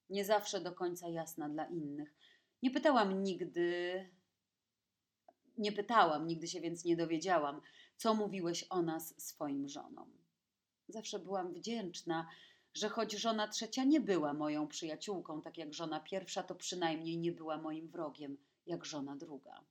Nie 0.09 0.25
zawsze 0.25 0.61
do 0.61 0.71
końca 0.71 1.09
jasna 1.09 1.49
dla 1.49 1.65
innych. 1.65 2.15
Nie 2.63 2.71
pytałam 2.71 3.23
nigdy, 3.23 4.09
nie 5.57 5.71
pytałam, 5.71 6.27
nigdy 6.27 6.47
się 6.47 6.61
więc 6.61 6.85
nie 6.85 6.95
dowiedziałam, 6.95 7.61
co 7.97 8.13
mówiłeś 8.13 8.65
o 8.69 8.81
nas 8.81 9.13
swoim 9.17 9.67
żonom. 9.67 10.11
Zawsze 10.87 11.19
byłam 11.19 11.53
wdzięczna, 11.53 12.27
że 12.73 12.89
choć 12.89 13.11
żona 13.11 13.47
trzecia 13.47 13.83
nie 13.83 13.99
była 13.99 14.33
moją 14.33 14.67
przyjaciółką, 14.67 15.41
tak 15.41 15.57
jak 15.57 15.73
żona 15.73 15.99
pierwsza, 15.99 16.43
to 16.43 16.55
przynajmniej 16.55 17.17
nie 17.17 17.31
była 17.31 17.57
moim 17.57 17.87
wrogiem, 17.87 18.37
jak 18.65 18.85
żona 18.85 19.15
druga. 19.15 19.63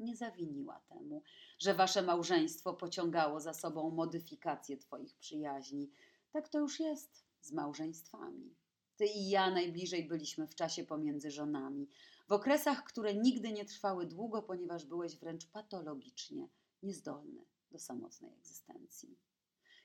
Nie 0.00 0.16
zawiniła 0.16 0.80
temu, 0.88 1.22
że 1.58 1.74
wasze 1.74 2.02
małżeństwo 2.02 2.74
pociągało 2.74 3.40
za 3.40 3.54
sobą 3.54 3.90
modyfikację 3.90 4.76
twoich 4.76 5.16
przyjaźni. 5.16 5.90
Tak 6.32 6.48
to 6.48 6.58
już 6.58 6.80
jest 6.80 7.24
z 7.40 7.52
małżeństwami. 7.52 8.54
Ty 8.96 9.06
i 9.06 9.28
ja 9.28 9.50
najbliżej 9.50 10.08
byliśmy 10.08 10.46
w 10.46 10.54
czasie 10.54 10.84
pomiędzy 10.84 11.30
żonami, 11.30 11.88
w 12.28 12.32
okresach, 12.32 12.84
które 12.84 13.14
nigdy 13.14 13.52
nie 13.52 13.64
trwały 13.64 14.06
długo, 14.06 14.42
ponieważ 14.42 14.84
byłeś 14.84 15.16
wręcz 15.16 15.46
patologicznie 15.46 16.48
niezdolny 16.82 17.44
do 17.70 17.78
samotnej 17.78 18.32
egzystencji. 18.32 19.18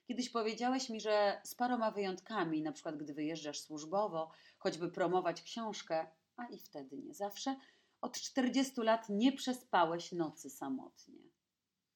Kiedyś 0.08 0.30
powiedziałeś 0.30 0.90
mi, 0.90 1.02
że 1.02 1.42
z 1.44 1.56
paroma 1.56 1.92
wyjątkami, 1.92 2.62
na 2.62 2.72
przykład 2.72 2.98
gdy 2.98 3.14
wyjeżdżasz 3.14 3.60
służbowo, 3.60 4.32
choćby 4.58 4.92
promować 4.92 5.42
książkę, 5.42 6.08
a 6.38 6.46
i 6.46 6.60
wtedy 6.60 6.98
nie 6.98 7.14
zawsze, 7.14 7.56
od 8.02 8.20
40 8.20 8.82
lat 8.82 9.10
nie 9.10 9.32
przespałeś 9.32 10.12
nocy 10.12 10.50
samotnie. 10.50 11.24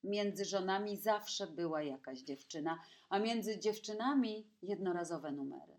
Między 0.04 0.46
żonami 0.46 0.98
zawsze 0.98 1.48
była 1.48 1.84
jakaś 1.84 2.20
dziewczyna, 2.20 2.80
a 3.10 3.20
między 3.20 3.60
dziewczynami 3.60 4.48
jednorazowe 4.62 5.32
numery. 5.32 5.78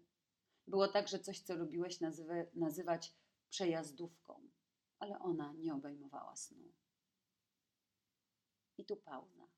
Było 0.66 0.88
także 0.88 1.18
coś, 1.18 1.40
co 1.40 1.57
lubiłeś 1.57 2.00
nazywa, 2.00 2.35
nazywać 2.54 3.14
przejazdówką, 3.50 4.48
ale 4.99 5.19
ona 5.19 5.53
nie 5.53 5.75
obejmowała 5.75 6.37
snu. 6.37 6.73
I 8.79 8.85
tu 8.85 8.97
pauza, 8.97 9.49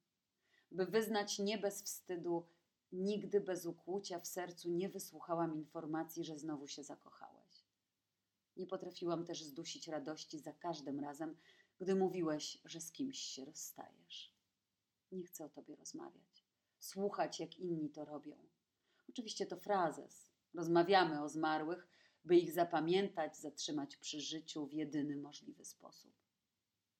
by 0.70 0.86
wyznać 0.86 1.38
nie 1.38 1.58
bez 1.58 1.82
wstydu 1.82 2.46
Nigdy 2.92 3.40
bez 3.40 3.66
ukłucia 3.66 4.20
w 4.20 4.26
sercu 4.26 4.70
nie 4.70 4.88
wysłuchałam 4.88 5.56
informacji, 5.56 6.24
że 6.24 6.38
znowu 6.38 6.66
się 6.66 6.84
zakochałeś. 6.84 7.64
Nie 8.56 8.66
potrafiłam 8.66 9.24
też 9.24 9.42
zdusić 9.44 9.88
radości 9.88 10.38
za 10.38 10.52
każdym 10.52 11.00
razem, 11.00 11.36
gdy 11.78 11.94
mówiłeś, 11.94 12.58
że 12.64 12.80
z 12.80 12.92
kimś 12.92 13.18
się 13.18 13.44
rozstajesz. 13.44 14.34
Nie 15.12 15.24
chcę 15.24 15.44
o 15.44 15.48
tobie 15.48 15.76
rozmawiać, 15.76 16.44
słuchać, 16.78 17.40
jak 17.40 17.58
inni 17.58 17.90
to 17.90 18.04
robią. 18.04 18.36
Oczywiście 19.08 19.46
to 19.46 19.56
frazes. 19.56 20.30
Rozmawiamy 20.54 21.22
o 21.22 21.28
zmarłych, 21.28 21.88
by 22.24 22.36
ich 22.36 22.52
zapamiętać, 22.52 23.36
zatrzymać 23.36 23.96
przy 23.96 24.20
życiu 24.20 24.66
w 24.66 24.72
jedyny 24.72 25.16
możliwy 25.16 25.64
sposób. 25.64 26.12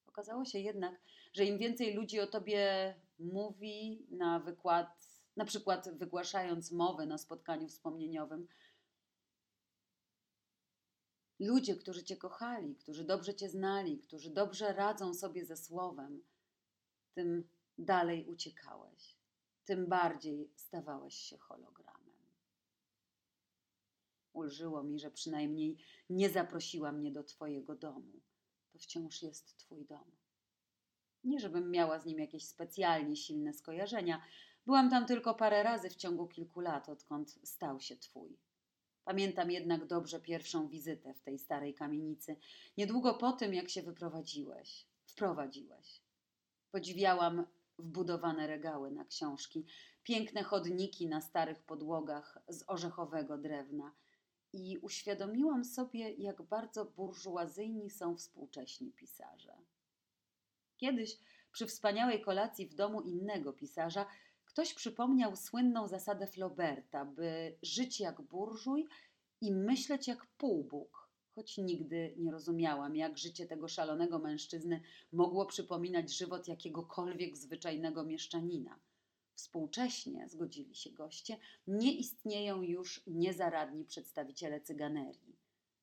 Okazało 0.06 0.44
się 0.44 0.58
jednak, 0.58 1.00
że 1.32 1.44
im 1.44 1.58
więcej 1.58 1.94
ludzi 1.94 2.20
o 2.20 2.26
tobie 2.26 2.94
mówi 3.18 4.06
na 4.10 4.40
wykład, 4.40 5.08
na 5.36 5.44
przykład 5.44 5.98
wygłaszając 5.98 6.72
mowę 6.72 7.06
na 7.06 7.18
spotkaniu 7.18 7.68
wspomnieniowym, 7.68 8.48
ludzie, 11.38 11.76
którzy 11.76 12.04
Cię 12.04 12.16
kochali, 12.16 12.76
którzy 12.76 13.04
dobrze 13.04 13.34
Cię 13.34 13.48
znali, 13.48 13.98
którzy 13.98 14.30
dobrze 14.30 14.72
radzą 14.72 15.14
sobie 15.14 15.44
ze 15.44 15.56
słowem, 15.56 16.22
tym 17.14 17.48
dalej 17.78 18.26
uciekałeś, 18.26 19.16
tym 19.64 19.86
bardziej 19.86 20.50
stawałeś 20.56 21.14
się 21.14 21.38
hologramem. 21.38 21.99
Ulżyło 24.32 24.82
mi, 24.82 24.98
że 24.98 25.10
przynajmniej 25.10 25.76
nie 26.10 26.30
zaprosiła 26.30 26.92
mnie 26.92 27.12
do 27.12 27.24
Twojego 27.24 27.74
domu. 27.74 28.20
To 28.72 28.78
wciąż 28.78 29.22
jest 29.22 29.56
Twój 29.56 29.84
dom. 29.86 30.10
Nie, 31.24 31.40
żebym 31.40 31.70
miała 31.70 31.98
z 31.98 32.06
nim 32.06 32.18
jakieś 32.18 32.44
specjalnie 32.46 33.16
silne 33.16 33.52
skojarzenia. 33.52 34.22
Byłam 34.66 34.90
tam 34.90 35.06
tylko 35.06 35.34
parę 35.34 35.62
razy 35.62 35.90
w 35.90 35.96
ciągu 35.96 36.28
kilku 36.28 36.60
lat, 36.60 36.88
odkąd 36.88 37.38
stał 37.44 37.80
się 37.80 37.96
Twój. 37.96 38.38
Pamiętam 39.04 39.50
jednak 39.50 39.86
dobrze 39.86 40.20
pierwszą 40.20 40.68
wizytę 40.68 41.14
w 41.14 41.20
tej 41.20 41.38
starej 41.38 41.74
kamienicy, 41.74 42.36
niedługo 42.76 43.14
po 43.14 43.32
tym, 43.32 43.54
jak 43.54 43.68
się 43.68 43.82
wyprowadziłeś, 43.82 44.86
wprowadziłeś. 45.04 46.02
Podziwiałam 46.70 47.46
wbudowane 47.78 48.46
regały 48.46 48.90
na 48.90 49.04
książki, 49.04 49.66
piękne 50.02 50.42
chodniki 50.42 51.06
na 51.06 51.20
starych 51.20 51.62
podłogach 51.62 52.38
z 52.48 52.64
orzechowego 52.66 53.38
drewna 53.38 53.94
i 54.52 54.78
uświadomiłam 54.78 55.64
sobie, 55.64 56.10
jak 56.10 56.42
bardzo 56.42 56.84
burżuazyjni 56.84 57.90
są 57.90 58.16
współcześni 58.16 58.92
pisarze. 58.92 59.56
Kiedyś, 60.76 61.18
przy 61.52 61.66
wspaniałej 61.66 62.20
kolacji 62.20 62.66
w 62.66 62.74
domu 62.74 63.00
innego 63.00 63.52
pisarza, 63.52 64.06
ktoś 64.44 64.74
przypomniał 64.74 65.36
słynną 65.36 65.88
zasadę 65.88 66.26
Flauberta, 66.26 67.04
by 67.04 67.56
żyć 67.62 68.00
jak 68.00 68.20
burżuj 68.20 68.88
i 69.40 69.52
myśleć 69.52 70.08
jak 70.08 70.26
półbóg, 70.26 71.08
choć 71.34 71.58
nigdy 71.58 72.14
nie 72.16 72.30
rozumiałam, 72.30 72.96
jak 72.96 73.18
życie 73.18 73.46
tego 73.46 73.68
szalonego 73.68 74.18
mężczyzny 74.18 74.80
mogło 75.12 75.46
przypominać 75.46 76.16
żywot 76.16 76.48
jakiegokolwiek 76.48 77.36
zwyczajnego 77.36 78.04
mieszczanina. 78.04 78.78
Współcześnie, 79.40 80.28
zgodzili 80.28 80.74
się 80.74 80.90
goście, 80.90 81.38
nie 81.66 81.92
istnieją 81.92 82.62
już 82.62 83.02
niezaradni 83.06 83.84
przedstawiciele 83.84 84.60
cyganerii. 84.60 85.36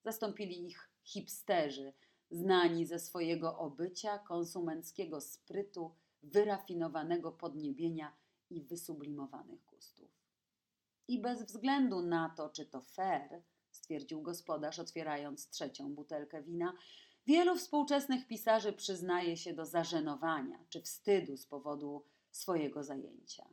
Zastąpili 0.04 0.68
ich 0.68 0.90
hipsterzy, 1.04 1.94
znani 2.32 2.86
ze 2.86 3.00
swojego 3.00 3.58
obycia, 3.58 4.20
konsumenckiego 4.20 5.22
sprytu, 5.22 5.92
wyrafinowanego 6.24 7.32
podniebienia 7.32 8.16
i 8.50 8.62
wysublimowanych 8.62 9.66
gustów. 9.66 10.10
I 11.08 11.22
bez 11.22 11.44
względu 11.44 12.02
na 12.02 12.30
to, 12.30 12.50
czy 12.50 12.66
to 12.66 12.82
fair, 12.82 13.42
stwierdził 13.72 14.22
gospodarz, 14.22 14.80
otwierając 14.80 15.50
trzecią 15.50 15.96
butelkę 15.96 16.44
wina, 16.44 16.74
wielu 17.26 17.56
współczesnych 17.56 18.28
pisarzy 18.28 18.74
przyznaje 18.74 19.38
się 19.38 19.54
do 19.54 19.66
zażenowania 19.66 20.60
czy 20.70 20.82
wstydu 20.82 21.38
z 21.38 21.46
powodu 21.46 22.04
swojego 22.38 22.84
zajęcia. 22.84 23.48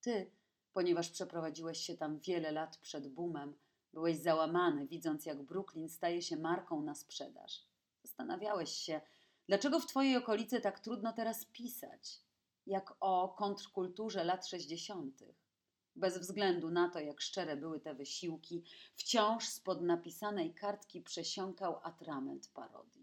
Ty, 0.00 0.30
ponieważ 0.72 1.10
przeprowadziłeś 1.10 1.78
się 1.78 1.96
tam 1.96 2.18
wiele 2.18 2.52
lat 2.52 2.76
przed 2.76 3.08
boomem, 3.08 3.54
byłeś 3.92 4.18
załamany, 4.18 4.86
widząc 4.86 5.26
jak 5.26 5.42
Brooklyn 5.42 5.88
staje 5.88 6.22
się 6.22 6.36
marką 6.36 6.82
na 6.82 6.94
sprzedaż. 6.94 7.66
Zastanawiałeś 8.02 8.70
się, 8.70 9.00
dlaczego 9.46 9.80
w 9.80 9.86
twojej 9.86 10.16
okolicy 10.16 10.60
tak 10.60 10.80
trudno 10.80 11.12
teraz 11.12 11.44
pisać, 11.44 12.20
jak 12.66 12.94
o 13.00 13.28
kontrkulturze 13.28 14.24
lat 14.24 14.46
sześćdziesiątych. 14.46 15.50
Bez 15.96 16.18
względu 16.18 16.70
na 16.70 16.88
to, 16.88 17.00
jak 17.00 17.20
szczere 17.20 17.56
były 17.56 17.80
te 17.80 17.94
wysiłki, 17.94 18.64
wciąż 18.94 19.48
spod 19.48 19.82
napisanej 19.82 20.54
kartki 20.54 21.02
przesiąkał 21.02 21.80
atrament 21.82 22.48
parodii. 22.48 22.99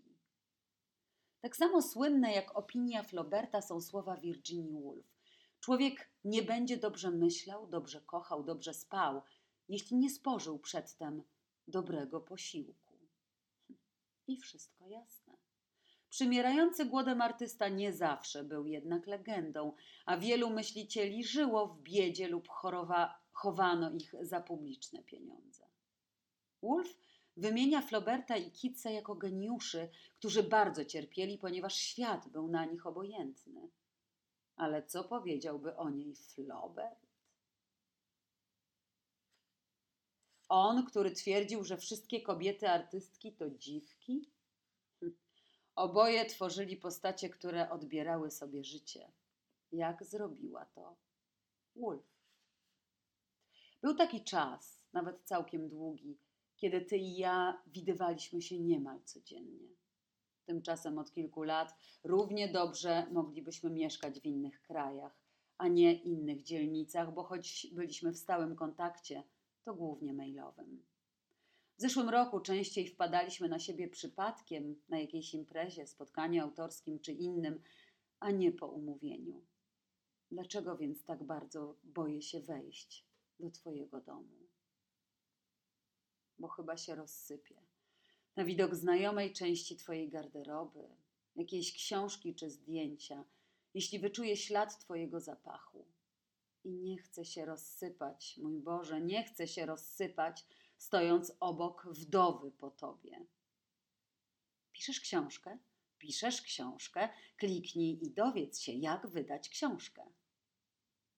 Tak 1.42 1.56
samo 1.56 1.82
słynne 1.82 2.34
jak 2.34 2.58
opinia 2.58 3.04
Flauberta 3.04 3.62
są 3.62 3.82
słowa 3.82 4.18
Virginia 4.18 4.80
Woolf. 4.80 5.06
Człowiek 5.60 6.10
nie 6.24 6.44
będzie 6.44 6.78
dobrze 6.78 7.12
myślał, 7.12 7.68
dobrze 7.68 8.02
kochał, 8.02 8.44
dobrze 8.44 8.74
spał, 8.74 9.22
jeśli 9.70 9.98
nie 9.98 10.10
spożył 10.10 10.60
przedtem 10.60 11.24
dobrego 11.68 12.22
posiłku. 12.22 12.94
I 14.28 14.38
wszystko 14.38 14.88
jasne. 14.88 15.38
Przymierający 16.10 16.86
głodem 16.86 17.22
artysta 17.22 17.70
nie 17.70 17.94
zawsze 17.94 18.44
był 18.44 18.66
jednak 18.66 19.08
legendą, 19.08 19.74
a 20.06 20.18
wielu 20.18 20.50
myślicieli 20.50 21.24
żyło 21.24 21.68
w 21.68 21.82
biedzie 21.82 22.28
lub 22.28 22.50
chorowa, 22.50 23.20
chowano 23.32 23.92
ich 23.92 24.16
za 24.22 24.42
publiczne 24.42 25.04
pieniądze. 25.04 25.68
Wolf 26.62 26.98
wymienia 27.38 27.82
Flauberta 27.82 28.38
i 28.38 28.52
Kitsa 28.52 28.90
jako 28.90 29.16
geniuszy, 29.16 29.90
którzy 30.16 30.44
bardzo 30.44 30.86
cierpieli, 30.86 31.38
ponieważ 31.38 31.76
świat 31.76 32.28
był 32.30 32.48
na 32.48 32.66
nich 32.66 32.86
obojętny. 32.86 33.70
Ale 34.56 34.84
co 34.84 35.04
powiedziałby 35.04 35.76
o 35.76 35.90
niej 35.90 36.16
Flaubert? 36.16 37.08
On, 40.50 40.86
który 40.86 41.12
twierdził, 41.12 41.64
że 41.64 41.78
wszystkie 41.78 42.22
kobiety 42.22 42.70
artystki 42.70 43.34
to 43.34 43.50
dziwki? 43.50 44.32
Oboje 45.76 46.26
tworzyli 46.26 46.78
postacie, 46.78 47.30
które 47.30 47.70
odbierały 47.70 48.32
sobie 48.32 48.64
życie. 48.64 49.12
Jak 49.72 50.06
zrobiła 50.06 50.66
to 50.66 50.96
Wolf? 51.76 52.18
Był 53.82 53.96
taki 53.96 54.24
czas, 54.24 54.82
nawet 54.94 55.24
całkiem 55.24 55.70
długi, 55.70 56.18
kiedy 56.58 56.82
ty 56.82 56.98
i 56.98 57.18
ja 57.18 57.62
widywaliśmy 57.68 58.42
się 58.42 58.60
niemal 58.60 59.04
codziennie. 59.04 59.70
Tymczasem 60.46 60.98
od 60.98 61.12
kilku 61.12 61.44
lat 61.44 61.76
równie 62.04 62.48
dobrze 62.48 63.08
moglibyśmy 63.12 63.70
mieszkać 63.70 64.20
w 64.20 64.26
innych 64.26 64.62
krajach, 64.62 65.20
a 65.58 65.68
nie 65.68 65.94
innych 65.94 66.44
dzielnicach, 66.44 67.14
bo 67.14 67.24
choć 67.24 67.68
byliśmy 67.74 68.12
w 68.12 68.18
stałym 68.18 68.56
kontakcie, 68.56 69.24
to 69.64 69.74
głównie 69.74 70.14
mailowym. 70.14 70.86
W 71.78 71.82
zeszłym 71.82 72.10
roku 72.10 72.40
częściej 72.40 72.88
wpadaliśmy 72.88 73.50
na 73.50 73.60
siebie 73.60 73.88
przypadkiem 73.88 74.82
na 74.90 75.00
jakiejś 75.00 75.34
imprezie, 75.34 75.88
spotkaniu 75.88 76.44
autorskim 76.44 77.00
czy 77.00 77.12
innym, 77.14 77.62
a 78.20 78.32
nie 78.32 78.52
po 78.52 78.68
umówieniu. 78.68 79.46
Dlaczego 80.32 80.78
więc 80.78 81.04
tak 81.04 81.24
bardzo 81.24 81.78
boję 81.84 82.22
się 82.22 82.40
wejść 82.40 83.08
do 83.40 83.52
Twojego 83.52 84.02
domu? 84.02 84.47
Bo 86.40 86.48
chyba 86.48 86.78
się 86.78 86.96
rozsypię. 86.96 87.62
Na 88.36 88.46
widok 88.46 88.76
znajomej 88.76 89.34
części 89.34 89.76
Twojej 89.76 90.10
garderoby, 90.10 90.90
jakiejś 91.36 91.74
książki 91.74 92.36
czy 92.36 92.50
zdjęcia, 92.50 93.24
jeśli 93.74 94.00
wyczuję 94.00 94.38
ślad 94.38 94.80
Twojego 94.80 95.20
zapachu 95.20 95.86
i 96.64 96.74
nie 96.74 96.98
chcę 96.98 97.26
się 97.26 97.46
rozsypać, 97.46 98.38
mój 98.38 98.60
Boże, 98.60 99.02
nie 99.02 99.24
chcę 99.24 99.48
się 99.48 99.66
rozsypać, 99.66 100.46
stojąc 100.78 101.32
obok 101.40 101.88
wdowy 101.92 102.52
po 102.52 102.72
tobie. 102.72 103.26
Piszesz 104.72 105.00
książkę? 105.00 105.58
Piszesz 105.98 106.42
książkę, 106.42 107.10
kliknij 107.38 108.06
i 108.06 108.12
dowiedz 108.12 108.60
się, 108.60 108.72
jak 108.72 109.08
wydać 109.08 109.50
książkę. 109.50 110.04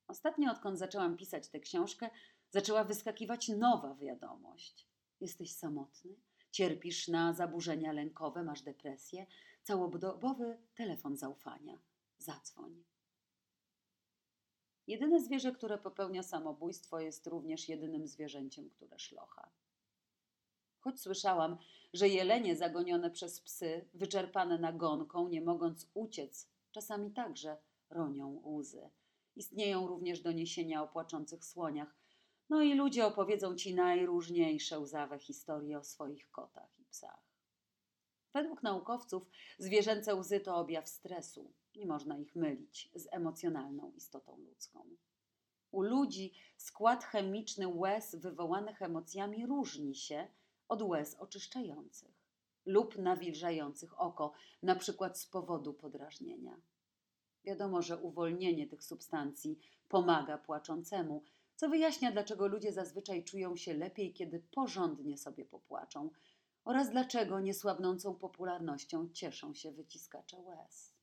Ostatnio, 0.07 0.51
odkąd 0.51 0.79
zaczęłam 0.79 1.17
pisać 1.17 1.47
tę 1.47 1.59
książkę, 1.59 2.09
zaczęła 2.49 2.83
wyskakiwać 2.83 3.49
nowa 3.49 3.95
wiadomość. 3.95 4.88
Jesteś 5.21 5.51
samotny? 5.51 6.15
Cierpisz 6.51 7.07
na 7.07 7.33
zaburzenia 7.33 7.91
lękowe, 7.91 8.43
masz 8.43 8.61
depresję? 8.61 9.25
Całodobowy 9.63 10.57
telefon 10.75 11.17
zaufania. 11.17 11.79
Zadzwoń. 12.17 12.83
Jedyne 14.87 15.21
zwierzę, 15.21 15.51
które 15.51 15.77
popełnia 15.77 16.23
samobójstwo, 16.23 16.99
jest 16.99 17.27
również 17.27 17.69
jedynym 17.69 18.07
zwierzęciem, 18.07 18.69
które 18.69 18.99
szlocha. 18.99 19.49
Choć 20.79 21.01
słyszałam, 21.01 21.57
że 21.93 22.07
jelenie 22.07 22.55
zagonione 22.55 23.11
przez 23.11 23.41
psy, 23.41 23.89
wyczerpane 23.93 24.59
nagonką, 24.59 25.29
nie 25.29 25.41
mogąc 25.41 25.87
uciec, 25.93 26.49
czasami 26.71 27.11
także 27.11 27.57
ronią 27.89 28.41
łzy. 28.45 28.89
Istnieją 29.35 29.87
również 29.87 30.21
doniesienia 30.21 30.83
o 30.83 30.87
płaczących 30.87 31.45
słoniach. 31.45 31.98
No 32.49 32.61
i 32.61 32.73
ludzie 32.73 33.05
opowiedzą 33.05 33.55
ci 33.55 33.75
najróżniejsze 33.75 34.79
łzawe 34.79 35.19
historie 35.19 35.79
o 35.79 35.83
swoich 35.83 36.31
kotach 36.31 36.79
i 36.79 36.85
psach. 36.85 37.29
Według 38.33 38.63
naukowców 38.63 39.29
zwierzęce 39.57 40.15
łzy 40.15 40.39
to 40.39 40.55
objaw 40.55 40.89
stresu. 40.89 41.53
Nie 41.75 41.85
można 41.85 42.17
ich 42.17 42.35
mylić 42.35 42.91
z 42.95 43.07
emocjonalną 43.11 43.91
istotą 43.91 44.37
ludzką. 44.37 44.85
U 45.71 45.81
ludzi 45.81 46.33
skład 46.57 47.03
chemiczny 47.03 47.67
łez 47.67 48.15
wywołanych 48.15 48.81
emocjami 48.81 49.45
różni 49.45 49.95
się 49.95 50.27
od 50.67 50.81
łez 50.81 51.15
oczyszczających 51.15 52.19
lub 52.65 52.97
nawilżających 52.97 54.01
oko, 54.01 54.33
na 54.63 54.75
przykład 54.75 55.19
z 55.19 55.25
powodu 55.25 55.73
podrażnienia. 55.73 56.61
Wiadomo, 57.43 57.81
że 57.81 57.97
uwolnienie 57.97 58.67
tych 58.67 58.83
substancji 58.83 59.59
pomaga 59.87 60.37
płaczącemu, 60.37 61.23
co 61.59 61.69
wyjaśnia, 61.69 62.11
dlaczego 62.11 62.47
ludzie 62.47 62.71
zazwyczaj 62.71 63.23
czują 63.23 63.55
się 63.55 63.73
lepiej, 63.73 64.13
kiedy 64.13 64.39
porządnie 64.39 65.17
sobie 65.17 65.45
popłaczą, 65.45 66.09
oraz 66.65 66.89
dlaczego 66.89 67.39
niesłabnącą 67.39 68.15
popularnością 68.15 69.09
cieszą 69.09 69.53
się 69.53 69.71
wyciskacze 69.71 70.37
łez. 70.39 70.93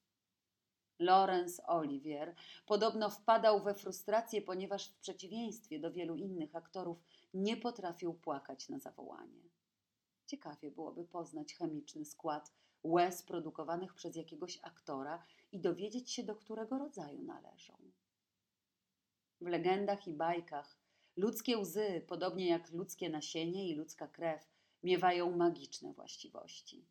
Laurence 0.98 1.66
Olivier 1.66 2.34
podobno 2.66 3.10
wpadał 3.10 3.62
we 3.62 3.74
frustrację, 3.74 4.42
ponieważ 4.42 4.88
w 4.88 4.98
przeciwieństwie 4.98 5.80
do 5.80 5.92
wielu 5.92 6.16
innych 6.16 6.56
aktorów 6.56 6.98
nie 7.34 7.56
potrafił 7.56 8.14
płakać 8.14 8.68
na 8.68 8.78
zawołanie. 8.78 9.42
Ciekawie 10.26 10.70
byłoby 10.70 11.04
poznać 11.04 11.54
chemiczny 11.54 12.04
skład 12.04 12.52
łez 12.82 13.22
produkowanych 13.22 13.94
przez 13.94 14.16
jakiegoś 14.16 14.58
aktora 14.62 15.22
i 15.52 15.60
dowiedzieć 15.60 16.10
się, 16.10 16.22
do 16.22 16.36
którego 16.36 16.78
rodzaju 16.78 17.22
należą. 17.22 17.74
W 19.40 19.46
legendach 19.46 20.06
i 20.06 20.12
bajkach 20.12 20.78
ludzkie 21.16 21.58
łzy, 21.58 22.04
podobnie 22.08 22.48
jak 22.48 22.70
ludzkie 22.70 23.10
nasienie 23.10 23.68
i 23.68 23.74
ludzka 23.74 24.08
krew, 24.08 24.42
miewają 24.82 25.36
magiczne 25.36 25.92
właściwości. 25.92 26.86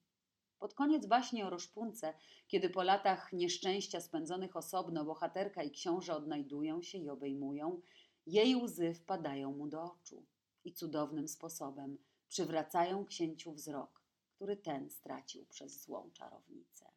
Pod 0.59 0.73
koniec 0.73 1.05
baśni 1.05 1.43
o 1.43 1.49
Roszpunce, 1.49 2.13
kiedy 2.47 2.69
po 2.69 2.83
latach 2.83 3.33
nieszczęścia 3.33 4.01
spędzonych 4.01 4.55
osobno 4.55 5.05
bohaterka 5.05 5.63
i 5.63 5.71
książę 5.71 6.15
odnajdują 6.15 6.81
się 6.81 6.97
i 6.97 7.09
obejmują, 7.09 7.81
jej 8.25 8.55
łzy 8.55 8.93
wpadają 8.93 9.51
mu 9.51 9.67
do 9.67 9.83
oczu 9.83 10.25
i 10.63 10.73
cudownym 10.73 11.27
sposobem 11.27 11.97
przywracają 12.27 13.05
księciu 13.05 13.53
wzrok, 13.53 14.01
który 14.35 14.57
ten 14.57 14.89
stracił 14.89 15.45
przez 15.45 15.83
złą 15.83 16.11
czarownicę. 16.13 16.94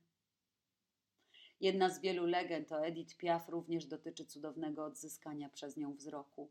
Jedna 1.61 1.90
z 1.90 2.01
wielu 2.01 2.27
legend 2.27 2.73
o 2.73 2.87
Edith 2.87 3.16
Piaf 3.16 3.49
również 3.49 3.87
dotyczy 3.87 4.25
cudownego 4.25 4.85
odzyskania 4.85 5.49
przez 5.49 5.77
nią 5.77 5.94
wzroku. 5.94 6.51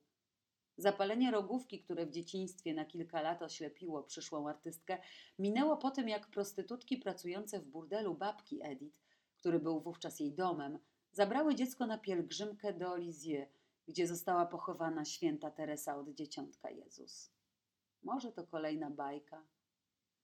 Zapalenie 0.77 1.31
rogówki, 1.31 1.79
które 1.79 2.05
w 2.05 2.11
dzieciństwie 2.11 2.73
na 2.73 2.85
kilka 2.85 3.21
lat 3.21 3.41
oślepiło 3.41 4.03
przyszłą 4.03 4.49
artystkę, 4.49 4.97
minęło 5.39 5.77
po 5.77 5.91
tym, 5.91 6.09
jak 6.09 6.27
prostytutki 6.27 6.97
pracujące 6.97 7.59
w 7.59 7.65
burdelu 7.65 8.15
babki 8.15 8.59
Edith, 8.63 8.99
który 9.37 9.59
był 9.59 9.79
wówczas 9.79 10.19
jej 10.19 10.33
domem, 10.33 10.79
zabrały 11.11 11.55
dziecko 11.55 11.85
na 11.87 11.97
pielgrzymkę 11.97 12.73
do 12.73 12.95
Lisieux, 12.95 13.49
gdzie 13.87 14.07
została 14.07 14.45
pochowana 14.45 15.05
święta 15.05 15.51
Teresa 15.51 15.97
od 15.97 16.09
Dzieciątka 16.09 16.69
Jezus. 16.69 17.31
Może 18.03 18.31
to 18.31 18.47
kolejna 18.47 18.89
bajka. 18.89 19.43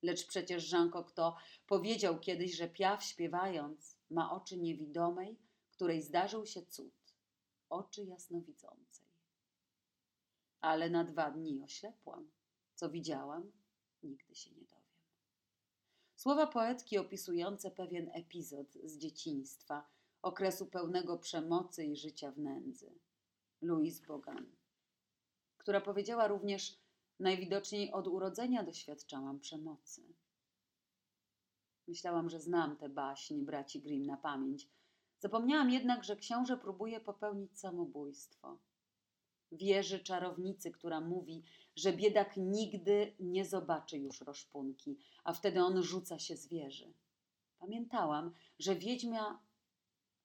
Lecz 0.04 0.26
przecież 0.26 0.72
Jean 0.72 0.90
Cocteau 0.90 1.32
powiedział 1.66 2.20
kiedyś, 2.20 2.56
że 2.56 2.68
Piaf 2.68 3.04
śpiewając 3.04 3.98
ma 4.10 4.32
oczy 4.32 4.58
niewidomej, 4.58 5.38
której 5.70 6.02
zdarzył 6.02 6.46
się 6.46 6.66
cud, 6.66 7.14
oczy 7.68 8.04
jasnowidzącej. 8.04 9.06
Ale 10.60 10.90
na 10.90 11.04
dwa 11.04 11.30
dni 11.30 11.62
oślepłam. 11.62 12.30
Co 12.74 12.90
widziałam, 12.90 13.52
nigdy 14.02 14.34
się 14.34 14.50
nie 14.50 14.64
dowiem. 14.64 14.84
Słowa 16.16 16.46
poetki 16.46 16.98
opisujące 16.98 17.70
pewien 17.70 18.10
epizod 18.14 18.72
z 18.84 18.98
dzieciństwa, 18.98 19.86
okresu 20.22 20.66
pełnego 20.66 21.18
przemocy 21.18 21.84
i 21.84 21.96
życia 21.96 22.32
w 22.32 22.38
nędzy. 22.38 22.98
Louise 23.62 24.06
Bogan, 24.06 24.56
która 25.58 25.80
powiedziała 25.80 26.28
również: 26.28 26.83
Najwidoczniej 27.20 27.92
od 27.92 28.08
urodzenia 28.08 28.64
doświadczałam 28.64 29.40
przemocy. 29.40 30.02
Myślałam, 31.88 32.30
że 32.30 32.40
znam 32.40 32.76
tę 32.76 32.88
baśń 32.88 33.40
braci 33.40 33.80
Grimm 33.80 34.06
na 34.06 34.16
pamięć. 34.16 34.68
Zapomniałam 35.18 35.70
jednak, 35.70 36.04
że 36.04 36.16
książę 36.16 36.56
próbuje 36.56 37.00
popełnić 37.00 37.58
samobójstwo. 37.60 38.58
Wierzy 39.52 39.98
czarownicy, 39.98 40.70
która 40.70 41.00
mówi, 41.00 41.44
że 41.76 41.92
biedak 41.92 42.36
nigdy 42.36 43.14
nie 43.20 43.44
zobaczy 43.44 43.98
już 43.98 44.20
roszpunki, 44.20 44.98
a 45.24 45.32
wtedy 45.32 45.62
on 45.62 45.82
rzuca 45.82 46.18
się 46.18 46.36
z 46.36 46.48
wieży. 46.48 46.92
Pamiętałam, 47.58 48.34
że 48.58 48.76
wiedźmia 48.76 49.38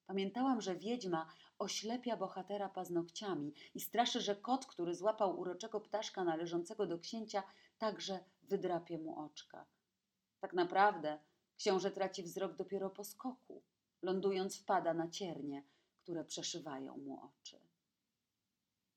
Pamiętałam, 0.09 0.61
że 0.61 0.75
wiedźma 0.75 1.29
oślepia 1.59 2.17
bohatera 2.17 2.69
paznokciami 2.69 3.53
i 3.75 3.79
straszy, 3.79 4.21
że 4.21 4.35
kot, 4.35 4.65
który 4.65 4.95
złapał 4.95 5.39
uroczego 5.39 5.81
ptaszka 5.81 6.23
należącego 6.23 6.87
do 6.87 6.99
księcia, 6.99 7.43
także 7.77 8.19
wydrapie 8.43 8.97
mu 8.97 9.19
oczka. 9.19 9.65
Tak 10.39 10.53
naprawdę 10.53 11.19
książę 11.57 11.91
traci 11.91 12.23
wzrok 12.23 12.55
dopiero 12.55 12.89
po 12.89 13.03
skoku. 13.03 13.63
Lądując, 14.01 14.57
wpada 14.57 14.93
na 14.93 15.09
ciernie, 15.09 15.63
które 16.03 16.25
przeszywają 16.25 16.97
mu 16.97 17.23
oczy. 17.23 17.59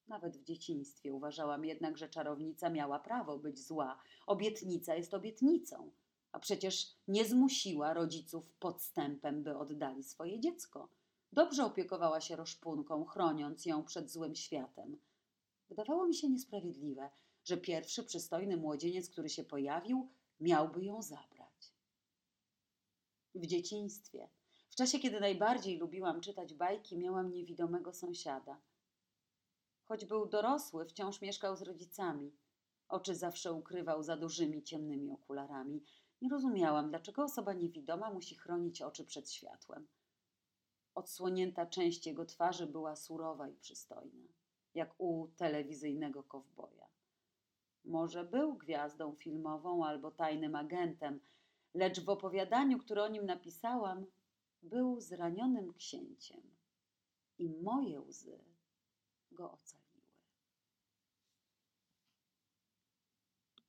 Nawet 0.08 0.36
w 0.36 0.44
dzieciństwie 0.44 1.12
uważałam 1.12 1.64
jednak, 1.64 1.98
że 1.98 2.08
czarownica 2.08 2.70
miała 2.70 2.98
prawo 2.98 3.38
być 3.38 3.66
zła. 3.66 3.98
Obietnica 4.26 4.94
jest 4.94 5.14
obietnicą, 5.14 5.90
a 6.32 6.38
przecież 6.38 6.96
nie 7.08 7.24
zmusiła 7.24 7.94
rodziców 7.94 8.52
podstępem, 8.52 9.42
by 9.42 9.58
oddali 9.58 10.02
swoje 10.02 10.40
dziecko. 10.40 10.88
Dobrze 11.32 11.64
opiekowała 11.64 12.20
się 12.20 12.36
roszpunką, 12.36 13.04
chroniąc 13.04 13.66
ją 13.66 13.84
przed 13.84 14.10
złym 14.10 14.34
światem. 14.34 14.98
Wydawało 15.68 16.06
mi 16.06 16.14
się 16.14 16.28
niesprawiedliwe, 16.28 17.10
że 17.44 17.56
pierwszy 17.56 18.04
przystojny 18.04 18.56
młodzieniec, 18.56 19.10
który 19.10 19.28
się 19.28 19.44
pojawił, 19.44 20.08
miałby 20.40 20.84
ją 20.84 21.02
zabrać. 21.02 21.72
W 23.34 23.46
dzieciństwie, 23.46 24.28
w 24.70 24.74
czasie 24.74 24.98
kiedy 24.98 25.20
najbardziej 25.20 25.78
lubiłam 25.78 26.20
czytać 26.20 26.54
bajki, 26.54 26.98
miałam 26.98 27.32
niewidomego 27.32 27.92
sąsiada. 27.92 28.60
Choć 29.84 30.04
był 30.04 30.26
dorosły, 30.26 30.86
wciąż 30.86 31.20
mieszkał 31.20 31.56
z 31.56 31.62
rodzicami. 31.62 32.32
Oczy 32.88 33.14
zawsze 33.14 33.52
ukrywał 33.52 34.02
za 34.02 34.16
dużymi, 34.16 34.62
ciemnymi 34.62 35.12
okularami. 35.12 35.84
Nie 36.22 36.28
rozumiałam, 36.28 36.88
dlaczego 36.88 37.24
osoba 37.24 37.52
niewidoma 37.52 38.10
musi 38.10 38.34
chronić 38.34 38.82
oczy 38.82 39.04
przed 39.04 39.30
światłem. 39.30 39.86
Odsłonięta 40.94 41.66
część 41.66 42.06
jego 42.06 42.24
twarzy 42.24 42.66
była 42.66 42.96
surowa 42.96 43.48
i 43.48 43.56
przystojna, 43.56 44.28
jak 44.74 44.94
u 44.98 45.28
telewizyjnego 45.36 46.22
kowboja. 46.22 46.88
Może 47.84 48.24
był 48.24 48.54
gwiazdą 48.54 49.14
filmową 49.14 49.84
albo 49.86 50.10
tajnym 50.10 50.54
agentem, 50.54 51.20
lecz 51.74 52.00
w 52.00 52.08
opowiadaniu, 52.08 52.78
które 52.78 53.02
o 53.02 53.08
nim 53.08 53.26
napisałam, 53.26 54.06
był 54.62 55.00
zranionym 55.00 55.72
księciem 55.72 56.42
i 57.38 57.50
moje 57.50 58.00
łzy 58.00 58.44
go 59.32 59.52
ocaliły. 59.52 59.81